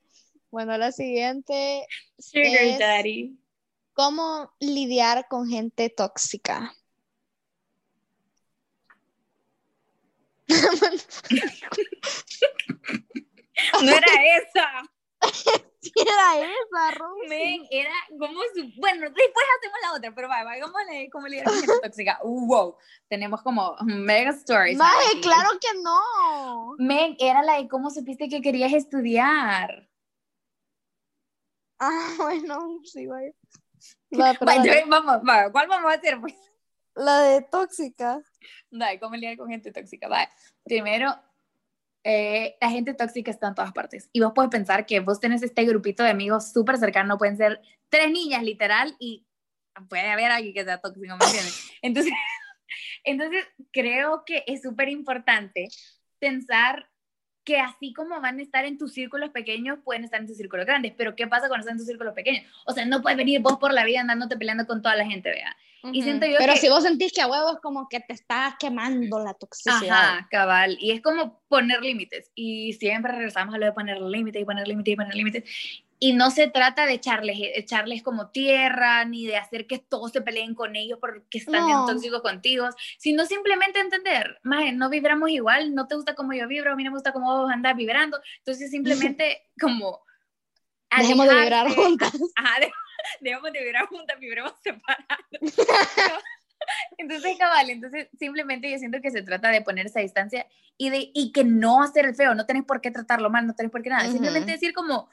[0.53, 1.85] Bueno, la siguiente.
[2.19, 3.40] Sugar Daddy.
[4.01, 6.75] ¿Cómo lidiar con gente tóxica?
[13.83, 14.07] no era
[14.39, 14.91] esa.
[15.83, 17.29] sí era esa, Rosy.
[17.29, 18.73] Men, era como su...
[18.79, 22.21] Bueno, después hacemos la otra, pero vaya, vamos a leer cómo lidiar con gente tóxica.
[22.25, 24.79] Wow, tenemos como mega stories.
[24.79, 26.75] Maje, claro que no.
[26.79, 29.91] Men, era la de cómo supiste que querías estudiar.
[31.79, 33.35] Ah, bueno, sí, vaya.
[34.89, 36.21] vamos, vamos, ¿cuál vamos a hacer?
[36.21, 36.35] Pues?
[36.95, 38.21] La de tóxica.
[38.71, 40.09] Dale, ¿cómo lidiar con gente tóxica?
[40.09, 40.29] Vale.
[40.65, 41.15] Primero,
[42.05, 44.09] eh, la gente tóxica está en todas partes.
[44.13, 47.61] Y vos puedes pensar que vos tenés este grupito de amigos súper cercano, pueden ser
[47.89, 49.27] tres niñas literal, y
[49.89, 51.71] puede haber alguien que sea tóxico, ¿me entiendes?
[51.83, 52.13] Entonces,
[53.05, 55.69] entonces creo que es súper importante
[56.19, 56.89] pensar
[57.45, 60.67] que así como van a estar en tus círculos pequeños, pueden estar en tus círculos
[60.67, 60.93] grandes.
[60.97, 62.45] Pero ¿qué pasa cuando están en tus círculos pequeños?
[62.67, 65.31] O sea, no puedes venir vos por la vida andándote peleando con toda la gente,
[65.31, 65.57] vea.
[65.93, 68.57] y siento yo Pero si vos sentís que a huevo es como que te está
[68.59, 69.91] quemando la toxicidad.
[69.91, 70.77] Ajá, cabal.
[70.81, 72.31] Y es como poner límites.
[72.35, 75.85] Y siempre regresamos a lo de poner límites y poner límites y poner límites.
[76.03, 80.23] Y no se trata de echarles, echarles como tierra, ni de hacer que todos se
[80.23, 85.75] peleen con ellos porque están en tóxicos contigo, sino simplemente entender, más no vibramos igual,
[85.75, 88.19] no te gusta como yo vibro, a mí no me gusta cómo vos andas vibrando,
[88.39, 90.01] entonces simplemente como...
[90.97, 92.13] Dejemos de vibrar juntas.
[92.35, 92.57] Ajá,
[93.21, 96.25] dejemos de vibrar juntas, vibremos separados.
[96.99, 101.11] Entonces, cabal, entonces simplemente yo siento que se trata de poner esa distancia y, de,
[101.15, 103.83] y que no hacer el feo, no tenés por qué tratarlo mal, no tenés por
[103.83, 105.09] qué nada, simplemente decir como,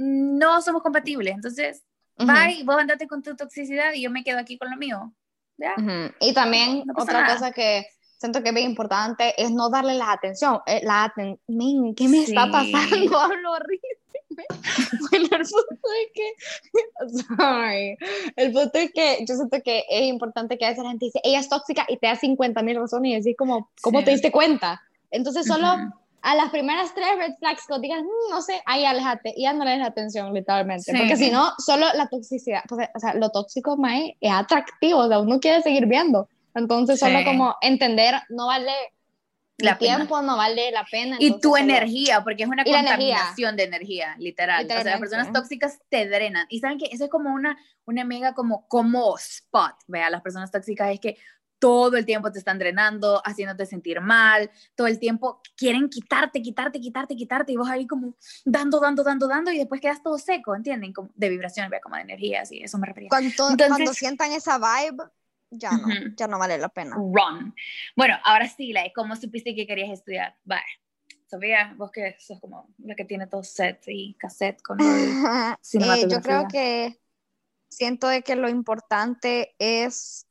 [0.00, 1.34] no somos compatibles.
[1.34, 1.84] Entonces,
[2.16, 5.12] bye, vos andate con tu toxicidad y yo me quedo aquí con lo mío.
[5.58, 5.74] ¿Ya?
[6.20, 7.86] Y también otra cosa que
[8.18, 10.60] siento que es bien importante es no darle la atención.
[10.66, 11.38] Eh, la aten
[11.96, 13.18] ¿Qué me está pasando?
[13.18, 13.88] Hablo horrible.
[15.10, 17.98] bueno, el punto es que, sorry,
[18.36, 21.20] el punto es que yo siento que es importante que a veces la gente dice,
[21.22, 24.32] ella es tóxica y te da 50 mil razones y decir como, ¿cómo te diste
[24.32, 24.80] cuenta?
[25.10, 25.76] Entonces solo
[26.22, 29.52] a las primeras tres red flags que digas, mm, no sé, ahí alejate y ya
[29.52, 30.92] no le des atención, literalmente.
[30.96, 35.08] Porque si no, solo la toxicidad, pues, o sea, lo tóxico, Mae, es atractivo, o
[35.08, 36.28] sea, uno quiere seguir viendo.
[36.54, 38.72] Entonces, solo como entender, no vale
[39.58, 41.16] la tiempo, no vale la pena.
[41.20, 44.64] Y tu energía, porque es una contaminación de energía, literal.
[44.64, 46.46] O sea, las personas tóxicas te drenan.
[46.48, 50.50] Y saben que eso es como una, una mega como, como spot, vea, las personas
[50.50, 51.16] tóxicas es que
[51.60, 56.80] todo el tiempo te están drenando, haciéndote sentir mal, todo el tiempo quieren quitarte, quitarte,
[56.80, 60.56] quitarte, quitarte, y vos ahí como dando, dando, dando, dando, y después quedas todo seco,
[60.56, 60.92] ¿entienden?
[60.92, 63.10] Como de vibración, como de energía, así, eso me refería.
[63.10, 65.04] Cuando, cuando sientan esa vibe,
[65.50, 66.96] ya no, ya no vale la pena.
[66.96, 67.54] Run.
[67.94, 70.36] Bueno, ahora sí, like, ¿cómo supiste que querías estudiar?
[70.44, 70.58] Bye.
[71.30, 75.56] Sofía, vos que sos como la que tiene todo set y cassette con eh,
[76.08, 77.00] Yo creo que
[77.68, 80.26] siento de que lo importante es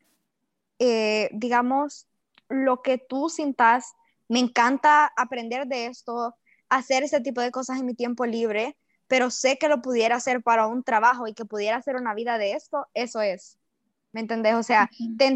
[0.79, 2.07] eh, digamos,
[2.49, 3.93] lo que tú sintas,
[4.27, 6.35] me encanta aprender de esto,
[6.69, 10.41] hacer ese tipo de cosas en mi tiempo libre, pero sé que lo pudiera hacer
[10.41, 13.57] para un trabajo y que pudiera hacer una vida de esto, eso es.
[14.11, 14.55] ¿Me entendés?
[14.55, 14.89] O sea,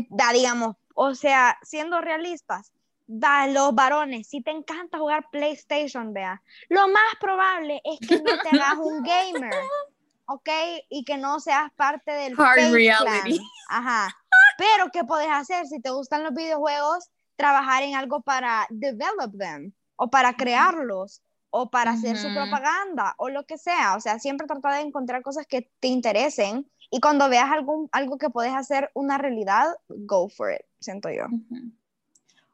[0.10, 2.72] da, digamos, o sea, siendo realistas,
[3.08, 8.32] da, los varones, si te encanta jugar PlayStation, vea, lo más probable es que no
[8.42, 9.54] te hagas un gamer,
[10.26, 10.50] ¿ok?
[10.90, 13.40] Y que no seas parte del Hard reality.
[13.70, 14.16] Ajá.
[14.58, 17.10] Pero, ¿qué puedes hacer si te gustan los videojuegos?
[17.36, 23.30] Trabajar en algo para develop them o para crearlos o para hacer su propaganda o
[23.30, 23.96] lo que sea.
[23.96, 28.18] O sea, siempre trata de encontrar cosas que te interesen y cuando veas algún, algo
[28.18, 31.26] que puedes hacer una realidad, go for it, siento yo.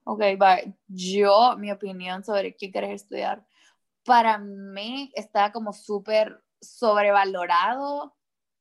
[0.04, 0.74] Ok, bye.
[0.88, 3.46] Yo, mi opinión sobre qué quieres estudiar,
[4.04, 8.16] para mí está como súper sobrevalorado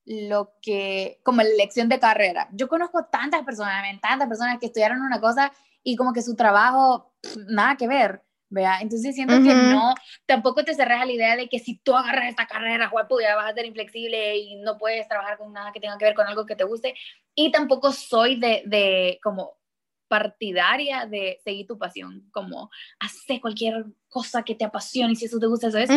[0.09, 2.49] lo que, como la elección de carrera.
[2.53, 5.53] Yo conozco tantas personas, tantas personas que estudiaron una cosa
[5.85, 7.13] y como que su trabajo,
[7.47, 8.79] nada que ver, vea.
[8.81, 9.95] Entonces siento que no,
[10.25, 13.37] tampoco te cerras a la idea de que si tú agarras esta carrera, pues ya
[13.37, 16.27] vas a ser inflexible y no puedes trabajar con nada que tenga que ver con
[16.27, 16.95] algo que te guste.
[17.35, 19.58] Y tampoco soy de, de como
[20.09, 25.39] partidaria de seguir tu pasión, como hacer cualquier cosa que te apasione y si eso
[25.39, 25.91] te gusta, eso es.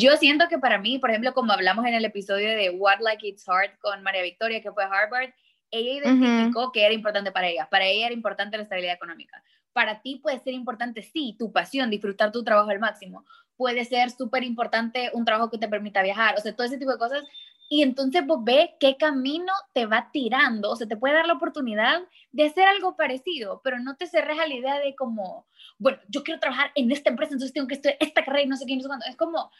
[0.00, 3.26] Yo siento que para mí, por ejemplo, como hablamos en el episodio de What Like
[3.26, 5.30] It's Hard con María Victoria, que fue Harvard,
[5.70, 7.68] ella identificó que era importante para ella.
[7.70, 9.42] Para ella era importante la estabilidad económica.
[9.72, 13.24] Para ti puede ser importante, sí, tu pasión, disfrutar tu trabajo al máximo.
[13.56, 16.92] Puede ser súper importante un trabajo que te permita viajar, o sea, todo ese tipo
[16.92, 17.24] de cosas.
[17.68, 21.32] Y entonces vos ves qué camino te va tirando, o sea, te puede dar la
[21.34, 25.46] oportunidad de hacer algo parecido, pero no te cerres a la idea de como,
[25.78, 28.56] bueno, yo quiero trabajar en esta empresa, entonces tengo que estudiar esta carrera y no
[28.56, 29.06] sé qué, no sé cuánto.
[29.06, 29.50] Es como,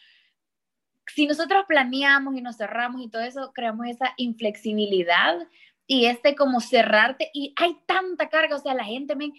[1.07, 5.37] si nosotros planeamos y nos cerramos y todo eso, creamos esa inflexibilidad
[5.85, 9.31] y este como cerrarte y hay tanta carga, o sea, la gente me,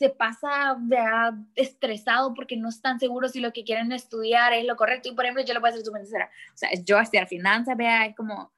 [0.00, 0.78] se pasa
[1.54, 5.10] estresado porque no están seguros si lo que quieren estudiar es lo correcto.
[5.10, 7.76] Y por ejemplo yo lo voy a hacer súper sincera, o sea, yo estudiar finanzas,
[7.76, 8.50] vea, es como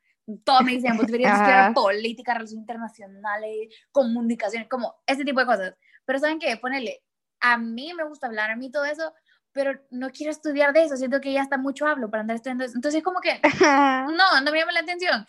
[0.44, 5.74] todo me dicen, vos deberías estudiar política, relaciones internacionales, comunicaciones, como ese tipo de cosas,
[6.04, 6.56] pero ¿saben qué?
[6.56, 7.02] Ponele,
[7.40, 9.12] a mí me gusta hablar, a mí todo eso,
[9.50, 12.64] pero no quiero estudiar de eso, siento que ya está mucho hablo para andar estudiando
[12.64, 12.76] eso.
[12.76, 15.26] Entonces, como que, no, no me llama la atención.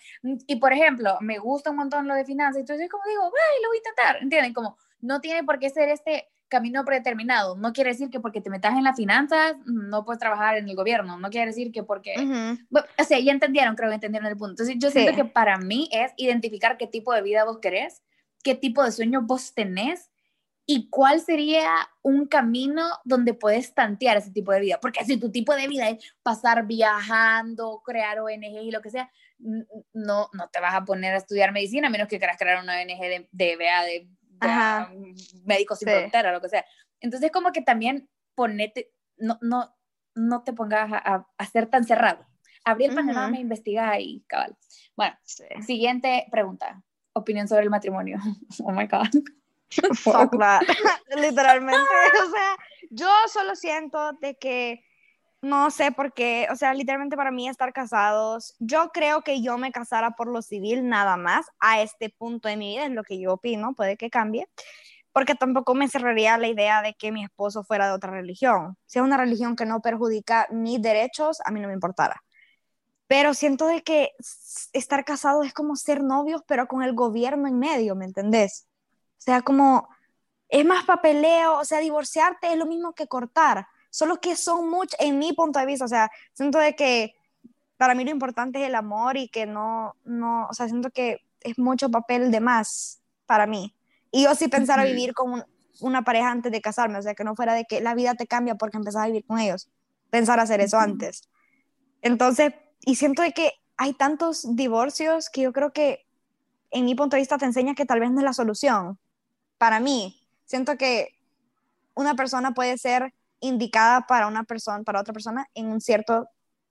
[0.48, 3.70] Y, por ejemplo, me gusta un montón lo de finanzas, entonces como digo, ay, lo
[3.70, 4.54] voy a intentar, ¿entienden?
[4.54, 7.58] Como, no tiene por qué ser este camino predeterminado.
[7.58, 10.76] No quiere decir que porque te metas en las finanzas no puedes trabajar en el
[10.76, 11.20] gobierno.
[11.20, 12.14] No quiere decir que porque...
[12.72, 14.64] o sea, ya entendieron, creo que entendieron el punto.
[14.64, 18.02] Entonces, yo siento que para mí es identificar qué tipo de vida vos querés,
[18.44, 20.10] qué tipo de sueño vos tenés
[20.66, 21.70] y cuál sería
[22.02, 24.80] un camino donde puedes tantear ese tipo de vida.
[24.80, 29.12] Porque si tu tipo de vida es pasar viajando, crear ONG y lo que sea,
[29.40, 32.80] no, no te vas a poner a estudiar medicina a menos que quieras crear una
[32.80, 34.08] ONG de, de, de, de
[35.46, 36.66] médicos sin frontera, lo que sea.
[37.00, 39.76] Entonces, como que también ponete, no, no,
[40.16, 42.26] no te pongas a, a, ser tan cerrado.
[42.66, 44.56] Abrir el panorama, me investiga y cabal.
[44.96, 45.16] Bueno,
[45.66, 46.82] siguiente pregunta.
[47.14, 48.20] Opinión sobre el matrimonio.
[48.64, 49.10] Oh my God.
[49.96, 50.34] Fuck
[51.16, 51.80] Literalmente.
[52.26, 52.56] o sea,
[52.90, 54.84] yo solo siento de que
[55.44, 59.58] no sé por qué, o sea, literalmente para mí estar casados, yo creo que yo
[59.58, 63.04] me casara por lo civil nada más a este punto de mi vida, es lo
[63.04, 64.48] que yo opino, puede que cambie,
[65.12, 68.78] porque tampoco me cerraría la idea de que mi esposo fuera de otra religión.
[68.86, 72.24] Si una religión que no perjudica mis derechos, a mí no me importara.
[73.08, 74.12] Pero siento de que
[74.72, 78.68] estar casado es como ser novios, pero con el gobierno en medio, ¿me entendés?
[79.18, 79.90] O sea, como
[80.48, 85.00] es más papeleo, o sea, divorciarte es lo mismo que cortar, solo que son muchos,
[85.00, 87.14] en mi punto de vista, o sea, siento de que
[87.78, 91.20] para mí lo importante es el amor y que no, no, o sea, siento que
[91.42, 93.76] es mucho papel de más para mí.
[94.10, 95.46] Y yo sí pensar a vivir con
[95.80, 98.26] una pareja antes de casarme, o sea, que no fuera de que la vida te
[98.26, 99.70] cambia porque empezás a vivir con ellos,
[100.10, 101.30] pensar hacer eso antes.
[102.02, 102.52] Entonces,
[102.82, 106.08] y siento de que hay tantos divorcios que yo creo que
[106.72, 108.98] en mi punto de vista te enseña que tal vez no es la solución
[109.60, 111.10] para mí, siento que
[111.94, 116.28] una persona puede ser indicada para una persona, para otra persona en un cierto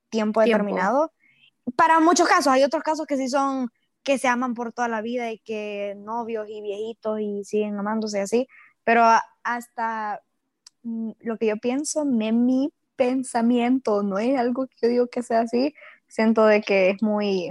[0.09, 1.13] tiempo, determinado.
[1.77, 3.69] Para muchos casos, hay otros casos que sí son
[4.03, 8.21] que se aman por toda la vida y que novios y viejitos y siguen amándose
[8.21, 8.49] así,
[8.83, 9.05] pero
[9.45, 10.21] hasta
[10.83, 15.43] mm, lo que yo pienso, mi pensamiento, no es algo que yo digo que sea
[15.43, 15.73] así,
[16.09, 17.51] siento de que es muy,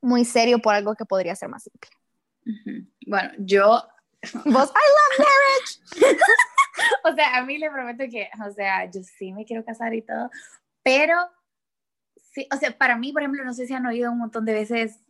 [0.00, 1.90] muy serio por algo que podría ser más simple.
[3.06, 3.82] Bueno, yo
[4.44, 6.46] Vos, I love marriage.
[7.04, 10.02] o sea, a mí le prometo que, o sea, yo sí me quiero casar y
[10.02, 10.30] todo,
[10.82, 11.14] pero
[12.32, 14.52] sí, o sea, para mí, por ejemplo, no sé si han oído un montón de
[14.52, 15.00] veces,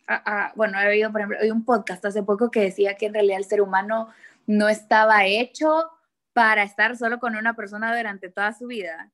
[0.54, 3.38] bueno, he oído, por ejemplo, oí un podcast hace poco que decía que en realidad
[3.38, 4.08] el ser humano
[4.46, 5.90] no estaba hecho
[6.32, 9.10] para estar solo con una persona durante toda su vida.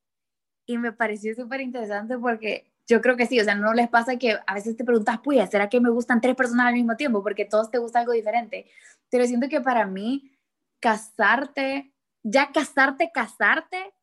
[0.66, 4.16] Y me pareció súper interesante porque yo creo que sí, o sea, no les pasa
[4.16, 7.22] que a veces te preguntas, pues, ¿será que me gustan tres personas al mismo tiempo?
[7.22, 8.66] Porque todos te gusta algo diferente.
[9.08, 10.32] Pero siento que para mí,
[10.80, 11.91] casarte,
[12.22, 13.94] ya casarte, casarte,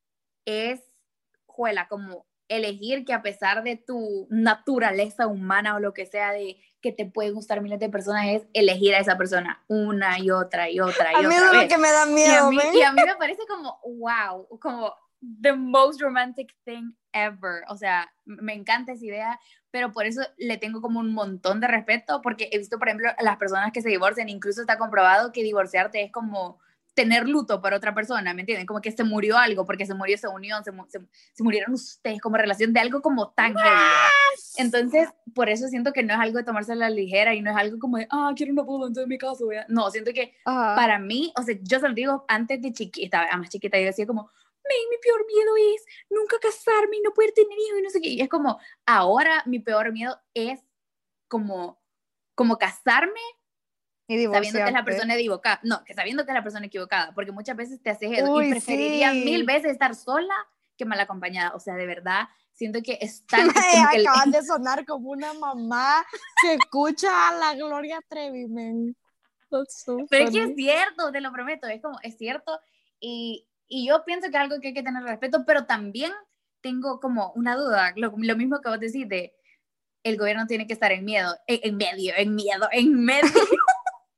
[0.45, 0.81] es,
[1.45, 6.57] juela, como elegir que a pesar de tu naturaleza humana o lo que sea de
[6.81, 10.69] que te pueden gustar miles de personas es elegir a esa persona una y otra
[10.69, 11.67] y otra y a mí otra vez.
[11.67, 12.51] que me da miedo.
[12.51, 14.95] y a mí me parece como, wow, como
[15.41, 17.63] the most romantic thing ever.
[17.67, 19.39] O sea, me encanta esa idea,
[19.71, 23.11] pero por eso le tengo como un montón de respeto, porque he visto, por ejemplo,
[23.19, 26.59] las personas que se divorcian, incluso está comprobado que divorciarte es como
[26.93, 28.65] tener luto para otra persona, ¿me entienden?
[28.65, 30.71] Como que se murió algo, porque se murió esa unión, se,
[31.33, 33.53] se, murieron ustedes como relación de algo como tan
[34.57, 37.51] Entonces, por eso siento que no es algo de tomarse a la ligera y no
[37.51, 40.99] es algo como de, ah, quiero una boda, entonces mi caso, no, siento que para
[40.99, 44.29] mí, o sea, yo se lo digo antes de chiquita, más chiquita, yo decía como,
[44.89, 48.09] mi peor miedo es nunca casarme y no poder tener hijos y no sé qué.
[48.09, 50.59] Y es como, ahora mi peor miedo es
[51.27, 51.81] como,
[52.35, 53.21] como casarme
[54.09, 55.59] y sabiendo que es la persona equivocada.
[55.63, 58.49] No, que sabiendo que es la persona equivocada, porque muchas veces te haces eso y
[58.49, 60.33] preferiría mil veces estar sola
[60.77, 61.53] que mal acompañada.
[61.55, 63.47] O sea, de verdad, siento que es tan...
[63.91, 66.05] Que el- acabas de sonar como una mamá
[66.41, 68.95] que escucha a la Gloria Trevi, man.
[69.51, 72.59] That's so Pero es que es cierto, te lo prometo, es como, es cierto.
[72.99, 76.11] Y, y yo pienso que es algo que hay que tener respeto, pero también
[76.61, 79.33] tengo como una duda, lo, lo mismo que vos decís de
[80.03, 83.29] el gobierno tiene que estar en miedo, en, en medio, en miedo, en medio,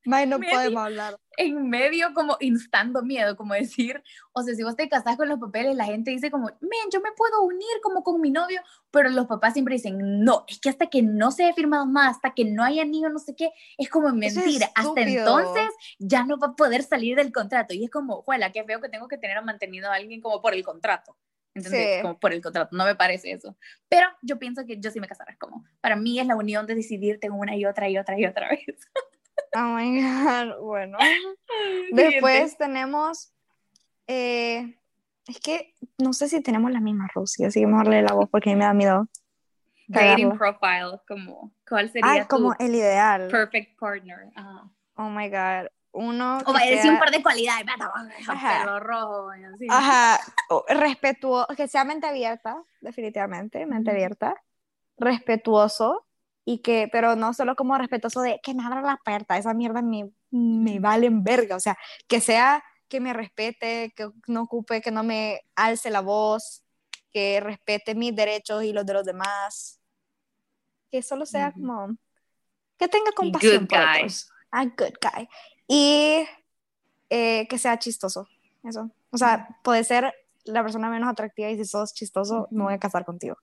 [0.05, 0.55] Mae, no Maybe.
[0.55, 1.17] podemos hablar.
[1.37, 4.01] en medio como instando miedo, como decir,
[4.33, 7.01] o sea, si vos te casás con los papeles, la gente dice como, men, yo
[7.01, 10.69] me puedo unir como con mi novio, pero los papás siempre dicen, no, es que
[10.69, 13.51] hasta que no se haya firmado más, hasta que no haya niño, no sé qué,
[13.77, 17.73] es como Eso es mentira, hasta entonces ya no va a poder salir del contrato,
[17.73, 20.53] y es como, juela, qué feo que tengo que tener mantenido a alguien como por
[20.53, 21.15] el contrato.
[21.53, 21.97] ¿Entendés?
[21.97, 22.01] Sí.
[22.01, 23.57] Como por el contrato, no me parece eso.
[23.89, 26.75] Pero yo pienso que yo sí me casaré, como, para mí es la unión de
[26.75, 28.65] decidirte una y otra y otra y otra vez.
[29.55, 30.97] Oh my God, bueno.
[31.91, 33.33] Después tenemos,
[34.07, 34.77] eh,
[35.27, 38.29] es que no sé si tenemos la misma Rosy, así que mejor lee la voz
[38.29, 39.07] porque a mí me da miedo.
[39.87, 43.27] Dating profile, como, ¿cuál sería Ah, como tu el ideal.
[43.27, 44.29] perfect partner?
[44.35, 44.69] Ajá.
[44.95, 45.67] Oh my God.
[45.93, 47.65] Uno O decir sea- un par de cualidades,
[48.29, 48.59] Ajá.
[48.61, 49.67] pelo rojo, así.
[49.69, 50.19] Ajá,
[50.69, 54.41] respetuoso, que sea mente abierta, definitivamente, mente abierta,
[54.97, 56.05] respetuoso,
[56.45, 59.81] y que, pero no solo como respetuoso de que me abra la puerta, esa mierda
[59.81, 61.77] me, me valen verga, o sea,
[62.07, 66.63] que sea que me respete, que no ocupe, que no me alce la voz,
[67.13, 69.79] que respete mis derechos y los de los demás,
[70.91, 71.61] que solo sea Ujú.
[71.61, 71.97] como,
[72.77, 73.97] que tenga compasión Good por guy.
[73.97, 75.29] otros, a good guy,
[75.67, 76.27] y
[77.09, 78.27] eh, que sea chistoso,
[78.63, 80.13] eso, o sea, puede ser
[80.43, 83.37] la persona menos atractiva y si sos chistoso, me voy a casar contigo,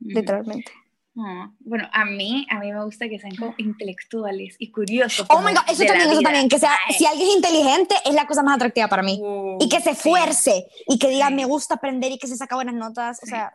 [0.00, 0.10] Ujú.
[0.10, 0.72] literalmente.
[1.16, 5.26] Ah, Bueno, a mí, a mí me gusta que sean como intelectuales y curiosos.
[5.30, 6.22] Oh my god, eso también, eso vida.
[6.30, 6.94] también, que sea, Ay.
[6.96, 9.18] si alguien es inteligente, es la cosa más atractiva para mí.
[9.20, 10.08] Wow, Y que se sí.
[10.08, 11.34] esfuerce, y que diga, Sí.
[11.34, 13.30] me gusta aprender, y que se saca buenas notas, o Sí.
[13.30, 13.52] sea,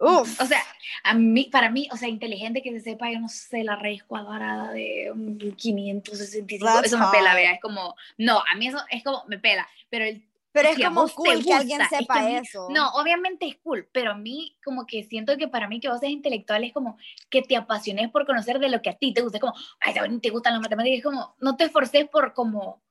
[0.00, 0.40] uff.
[0.40, 0.60] O sea,
[1.04, 4.02] a mí, para mí, o sea, inteligente que se sepa, yo no sé, la raíz
[4.02, 8.78] cuadrada de un 565, That's eso me pela, vea, es como, no, a mí eso
[8.90, 11.96] es como, me pela, pero el Pero es si a como cool que alguien gusta,
[11.96, 12.68] es sepa que a mí- eso.
[12.70, 16.00] No, obviamente es cool, pero a mí como que siento que para mí que vos
[16.00, 16.98] seas intelectual es como
[17.30, 19.94] que te apasiones por conocer de lo que a ti te gusta, es como, ay,
[19.94, 22.82] también te gustan las matemáticas, es como, no te esforces por como,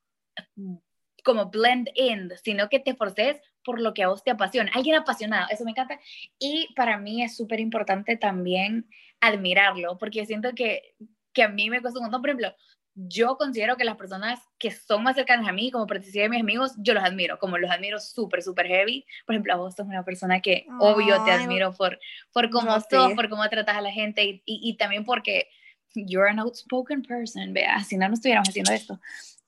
[1.24, 4.72] como blend in, sino que te esforces por lo que a vos te apasiona.
[4.74, 6.00] Alguien apasionado, eso me encanta.
[6.38, 8.88] Y para mí es súper importante también
[9.20, 10.96] admirarlo, porque siento que,
[11.32, 12.52] que a mí me cuesta un montón, por ejemplo,
[12.94, 16.40] yo considero que las personas que son más cercanas a mí, como participan de mis
[16.40, 19.06] amigos, yo los admiro, como los admiro súper, súper heavy.
[19.26, 21.98] Por ejemplo, a vos sos una persona que obvio te admiro por,
[22.32, 22.86] por cómo Rosy.
[22.90, 25.48] sos, por cómo tratas a la gente y, y, y también porque
[25.94, 29.00] you're an outspoken person, vea, si no, no estuviéramos haciendo esto.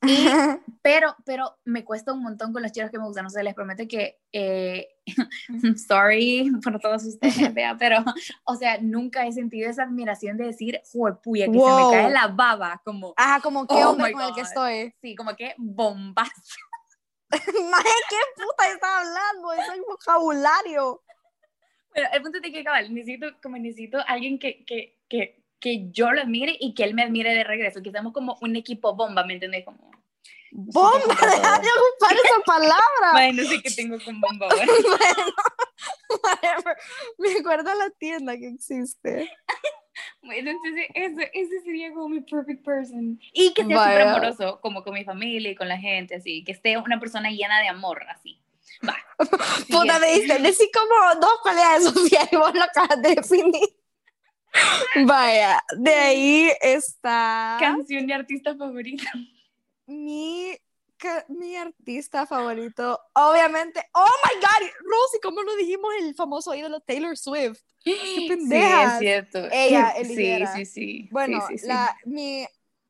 [0.07, 0.27] Y,
[0.83, 3.55] pero, pero me cuesta un montón con los chicos que me gustan, no sé, les
[3.55, 4.89] prometo que, eh,
[5.89, 8.05] sorry por todos ustedes, vea, pero,
[8.45, 11.69] o sea, nunca he sentido esa admiración de decir, juepuya, que Wow.
[11.69, 14.95] se me cae la baba, como, Ajá, como qué Oh hombre con el que estoy.
[15.01, 16.31] sí, como que bombazo.
[17.31, 19.53] Maje, ¿qué puta está hablando?
[19.55, 21.03] Eso es vocabulario.
[21.93, 26.13] Pero el punto es que, cabal, necesito, como necesito alguien que, que, que, que yo
[26.13, 29.25] lo admire y que él me admire de regreso, que seamos como un equipo bomba,
[29.25, 29.65] ¿me entiendes?
[29.65, 29.91] Como,
[30.53, 33.13] Bomba, deja de ocupar esa palabra.
[33.13, 34.73] bueno, no sé qué tengo con bomba, bueno.
[36.23, 36.77] Whatever.
[37.17, 39.33] Me acuerdo a la tienda que existe.
[40.23, 43.19] Bueno, entonces ese, ese sería como mi perfect person.
[43.33, 46.45] Y que sea súper amoroso, como con mi familia y con la gente, así.
[46.45, 48.39] Que esté una persona llena de amor, así.
[48.87, 48.97] Va.
[49.71, 53.74] Puta, me diste, decí como dos cualidades, Sofía, y vos lo acabas de definir.
[55.07, 59.11] Vaya, de ahí está Canción y artista favorita.
[59.87, 60.57] mi,
[60.97, 62.99] ca- mi artista favorito.
[63.15, 67.61] Obviamente, oh my god, Rosy, ¿cómo lo dijimos el famoso ídolo Taylor Swift?
[67.85, 68.95] Sí, pendejas.
[68.95, 69.39] es cierto.
[69.53, 70.55] Ella Sí, eligiera.
[70.55, 71.09] Sí, sí, sí.
[71.11, 71.67] Bueno, Sí, sí, sí.
[71.69, 72.47] La, mi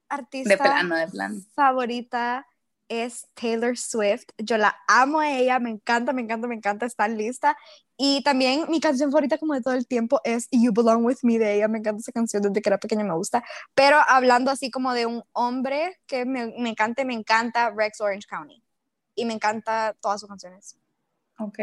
[0.08, 1.40] artista De plano, de plano.
[1.54, 2.46] favorita
[2.88, 4.24] es Taylor Swift.
[4.38, 7.56] Yo la amo a ella, me encanta, me encanta, me encanta, está lista.
[7.96, 11.38] Y también mi canción favorita como de todo el tiempo es You Belong With Me
[11.38, 11.68] de ella.
[11.68, 13.44] Me encanta esa canción desde que era pequeña, me gusta.
[13.74, 18.26] Pero hablando así como de un hombre que me, me encanta, me encanta Rex Orange
[18.28, 18.62] County.
[19.14, 20.76] Y me encanta todas sus canciones.
[21.38, 21.58] Ok.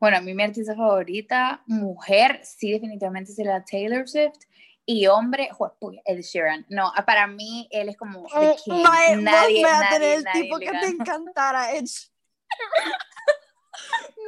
[0.00, 4.44] Bueno, a mí mi artista favorita, mujer, sí, definitivamente será Taylor Swift.
[4.90, 6.64] Y hombre, juepuya, Ed Sheeran.
[6.70, 8.82] No, para mí él es como the king.
[8.82, 12.08] Nadie, nadie, tener el nadie tipo que te encantara, Edge.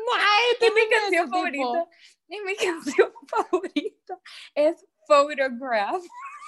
[0.07, 1.35] Mae, Y mi canción tipo.
[1.35, 1.89] favorita,
[2.29, 4.21] y mi canción favorita
[4.55, 6.05] es Photograph.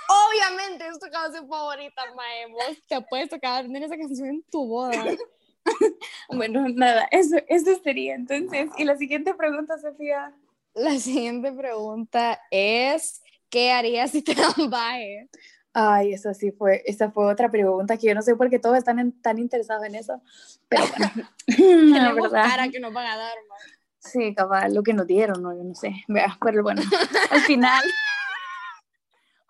[0.08, 2.48] Obviamente es tu canción favorita, Mae.
[2.52, 4.92] Vos te vas a tener esa canción en tu boda.
[6.28, 8.68] Bueno, nada, eso, eso sería entonces.
[8.76, 10.34] Y la siguiente pregunta, Sofía.
[10.74, 13.22] La siguiente pregunta es,
[13.52, 15.28] ¿qué harías si te dan baje?
[15.74, 18.76] Ay, esa sí fue, esa fue otra pregunta que yo no sé por qué todos
[18.76, 20.20] están tan interesados en eso,
[20.68, 21.28] pero bueno.
[21.46, 23.58] Tenemos cara que nos van a dar, man.
[23.98, 25.92] Sí, cabal, lo que nos dieron, no, yo no sé.
[26.08, 26.82] Vea, pero bueno,
[27.30, 27.84] al final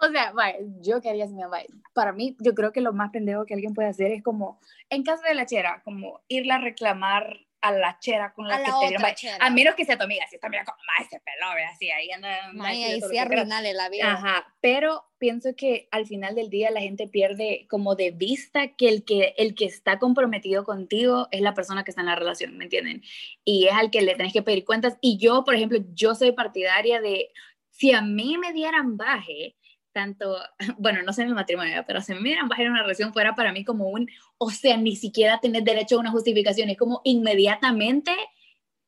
[0.04, 1.68] o sea, vaya, yo qué haría si me vaya.
[1.94, 4.58] Para mí, yo creo que lo más pendejo que alguien puede hacer es como,
[4.90, 8.64] en caso de la chera, como irla a reclamar a la chera con la, que
[8.64, 9.36] te dieron.
[9.40, 12.10] A menos que sea tu amiga, si está mira como, más ese pelo, así, ahí
[12.10, 12.50] anda.
[12.60, 14.12] Ay, ahí sí arruinale la vida.
[14.12, 18.88] Ajá, pero pienso que al final del día la gente pierde como de vista que
[18.88, 22.58] el que, el que está comprometido contigo es la persona que está en la relación,
[22.58, 23.02] ¿me entienden?
[23.44, 24.98] Y es al que le tenés que pedir cuentas.
[25.00, 27.30] Y yo, por ejemplo, yo soy partidaria de,
[27.70, 29.56] si a mí me dieran baje,
[29.92, 30.36] tanto,
[30.78, 33.52] bueno, no sé en el matrimonio, pero si me miran bajar una relación fuera para
[33.52, 38.12] mí como un, o sea, ni siquiera tener derecho a una justificación, es como inmediatamente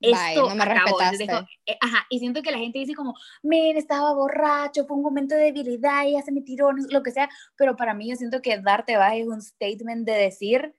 [0.01, 0.99] esto no me acabó.
[1.67, 5.35] Eh, ajá, y siento que la gente dice como, men, estaba borracho, fue un momento
[5.35, 8.59] de debilidad, ya se me tiró, lo que sea, pero para mí yo siento que
[8.59, 10.75] darte baja es un statement de decir,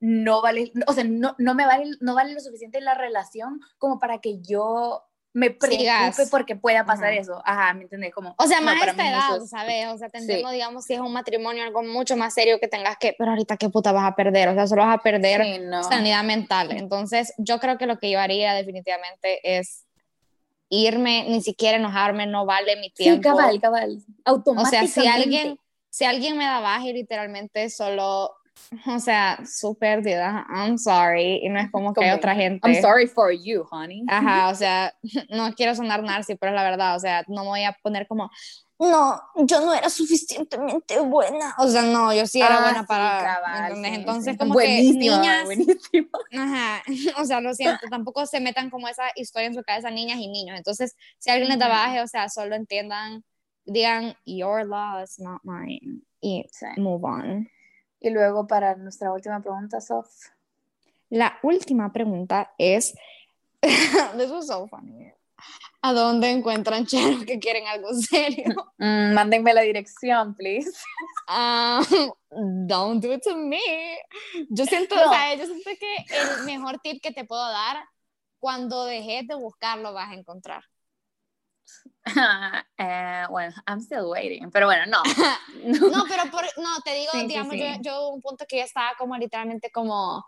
[0.00, 3.98] no vale, o sea, no, no me vale, no vale lo suficiente la relación como
[3.98, 5.04] para que yo
[5.38, 7.40] me preocupe porque pueda pasar eso.
[7.44, 8.12] Ajá, ¿me entiendes?
[8.12, 9.86] Como, o sea, más a esta edad, ¿sabes?
[9.88, 12.96] O sea, te entiendo, digamos, si es un matrimonio, algo mucho más serio que tengas
[12.98, 15.42] que, pero ahorita qué puta vas a perder, o sea, solo vas a perder
[15.88, 16.72] sanidad mental.
[16.72, 19.84] Entonces, yo creo que lo que yo haría definitivamente es
[20.68, 23.22] irme, ni siquiera enojarme, no vale mi tiempo.
[23.28, 24.02] Sí, cabal, cabal.
[24.24, 24.90] Automáticamente.
[24.90, 25.58] O sea, si alguien,
[25.88, 28.34] si alguien me da baja y literalmente solo
[28.86, 32.68] o sea, su pérdida, I'm sorry, y no es como que hay otra gente.
[32.68, 34.04] I'm sorry for you, honey.
[34.08, 34.94] Ajá, o sea,
[35.30, 38.06] no quiero sonar narci, pero es la verdad, o sea, no me voy a poner
[38.06, 38.30] como,
[38.80, 41.54] no, yo no era suficientemente buena.
[41.58, 43.70] O sea, no, yo sí era ah, buena para.
[43.88, 45.44] Entonces, como que niñas.
[45.46, 46.10] Buenísimo.
[46.32, 46.82] Ajá,
[47.18, 50.28] o sea, lo siento, tampoco se metan como esa historia en su cabeza, niñas y
[50.28, 50.56] niños.
[50.56, 53.24] Entonces, si alguien les da baje, o sea, solo entiendan,
[53.64, 56.44] digan, your loss, not mine, y
[56.76, 57.48] move on.
[58.00, 60.08] Y luego para nuestra última pregunta, Sof.
[61.10, 62.94] La última pregunta es,
[64.16, 65.12] this was so funny.
[65.80, 68.44] ¿A dónde encuentran cheros que quieren algo serio?
[68.80, 70.70] Mm, mándenme la dirección, please.
[71.28, 72.12] Um,
[72.68, 73.58] don't do it to me.
[74.50, 77.76] Yo siento, o sea, yo siento que el mejor tip que te puedo dar,
[78.38, 80.62] cuando dejes de buscarlo vas a encontrar.
[82.78, 85.02] Eh, bueno, I'm still waiting, pero bueno, no.
[85.90, 86.24] no, pero
[86.56, 90.24] no, te digo, digamos, Yo, yo, un punto que ya estaba como literalmente como,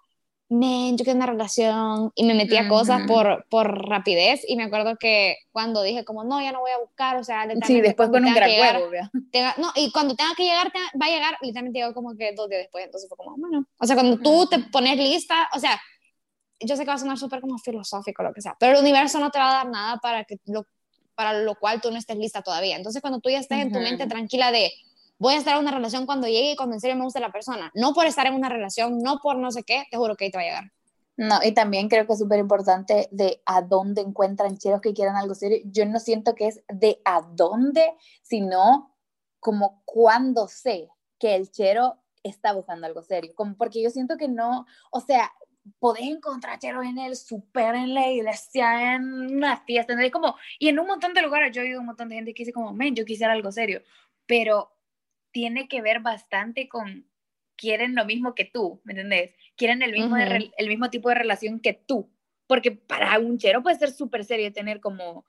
[0.50, 4.96] men, yo quiero una relación y me metía cosas por, por rapidez y me acuerdo
[4.98, 8.24] que cuando dije como, no, ya no voy a buscar, o sea, Sí, después con
[8.24, 8.90] un gran huevo,
[9.58, 12.62] No, y cuando tenga que llegar, va a llegar, literalmente llegó como que dos días
[12.62, 15.80] después, entonces fue como, bueno, o sea, cuando tú te pones lista, o sea,
[16.58, 19.20] yo sé que va a sonar súper como filosófico, lo que sea, pero el universo
[19.20, 20.64] no te va a dar nada para que lo
[21.20, 22.76] para lo cual tú no estés lista todavía.
[22.76, 24.72] Entonces, cuando tú ya estés en tu mente tranquila de
[25.18, 27.30] voy a estar en una relación cuando llegue y cuando en serio me guste la
[27.30, 30.24] persona, no por estar en una relación, no por no sé qué, te juro que
[30.24, 30.72] ahí te va a llegar.
[31.18, 35.16] No, y también creo que es súper importante de a dónde encuentran cheros que quieran
[35.16, 35.58] algo serio.
[35.66, 37.92] Yo no siento que es de a dónde,
[38.22, 38.96] sino
[39.40, 43.34] como cuando sé que el chero está buscando algo serio.
[43.34, 45.30] Como porque yo siento que no, o sea,
[45.78, 50.78] podés encontrar cheros en el súper, en la iglesia, en una fiesta, Como, y en
[50.78, 52.94] un montón de lugares yo he oído un montón de gente que dice como, men,
[52.94, 53.82] yo quisiera algo serio,
[54.26, 54.72] pero
[55.32, 57.06] tiene que ver bastante con,
[57.56, 59.34] quieren lo mismo que tú, ¿me entendés?
[59.56, 62.10] Quieren el mismo, el mismo tipo de relación que tú,
[62.46, 65.24] porque para un chero puede ser súper serio tener como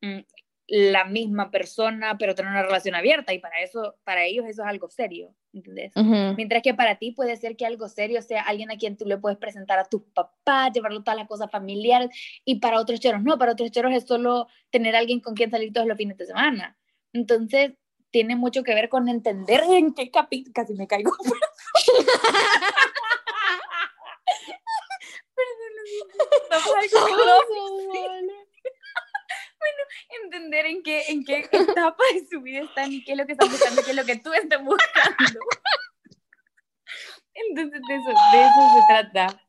[0.00, 0.20] mm,
[0.66, 4.68] la misma persona, pero tener una relación abierta y para eso, para ellos eso es
[4.68, 5.92] algo serio, ¿entendés?
[6.36, 9.18] Mientras que para ti puede ser que algo serio sea alguien a quien tú le
[9.18, 12.08] puedes presentar a tus papás, llevarlo todas las cosas familiares
[12.44, 15.50] y para otros cheros no, para otros cheros es solo tener a alguien con quien
[15.50, 16.78] salir todos los fines de semana.
[17.12, 17.72] Entonces,
[18.10, 21.12] tiene mucho que ver con entender en qué capítulo, casi me caigo.
[25.34, 28.34] Perdón, bueno,
[30.22, 33.32] entender en qué, en qué etapa de su vida están y qué es lo que
[33.32, 35.40] están buscando, qué es lo que tú estás buscando.
[37.34, 39.40] Entonces, de eso, de eso se trata.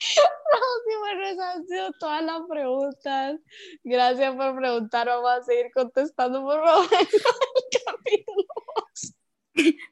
[0.00, 3.40] sí, bueno, esas han sido todas las preguntas.
[3.84, 5.06] Gracias por preguntar.
[5.06, 7.08] Vamos a seguir contestando, por favor, el
[7.86, 8.46] capítulo.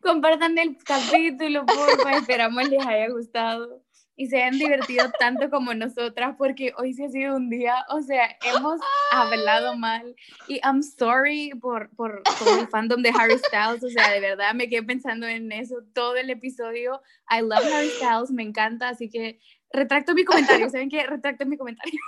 [0.03, 2.12] Compartan el capítulo, por favor.
[2.14, 3.83] Esperamos les haya gustado
[4.22, 8.02] y se hayan divertido tanto como nosotras, porque hoy sí ha sido un día, o
[8.02, 10.14] sea, hemos hablado mal
[10.46, 14.54] y I'm sorry por, por todo el fandom de Harry Styles, o sea, de verdad
[14.54, 17.02] me quedé pensando en eso todo el episodio.
[17.28, 19.40] I love Harry Styles, me encanta, así que
[19.72, 21.04] retracto mi comentario, ¿saben qué?
[21.04, 21.98] Retracto mi comentario.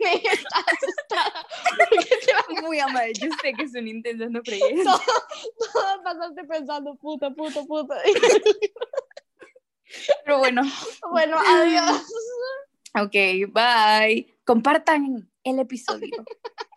[0.00, 1.46] Me está asustada.
[2.62, 4.82] Muy amable, yo sé que son intentando freír.
[4.82, 4.98] Todo,
[5.74, 7.96] todo pasaste pensando, puta, puta, puta.
[10.24, 10.62] Pero bueno,
[11.10, 12.02] Bueno, adiós.
[12.94, 14.26] ok, bye.
[14.44, 16.24] Compartan el episodio.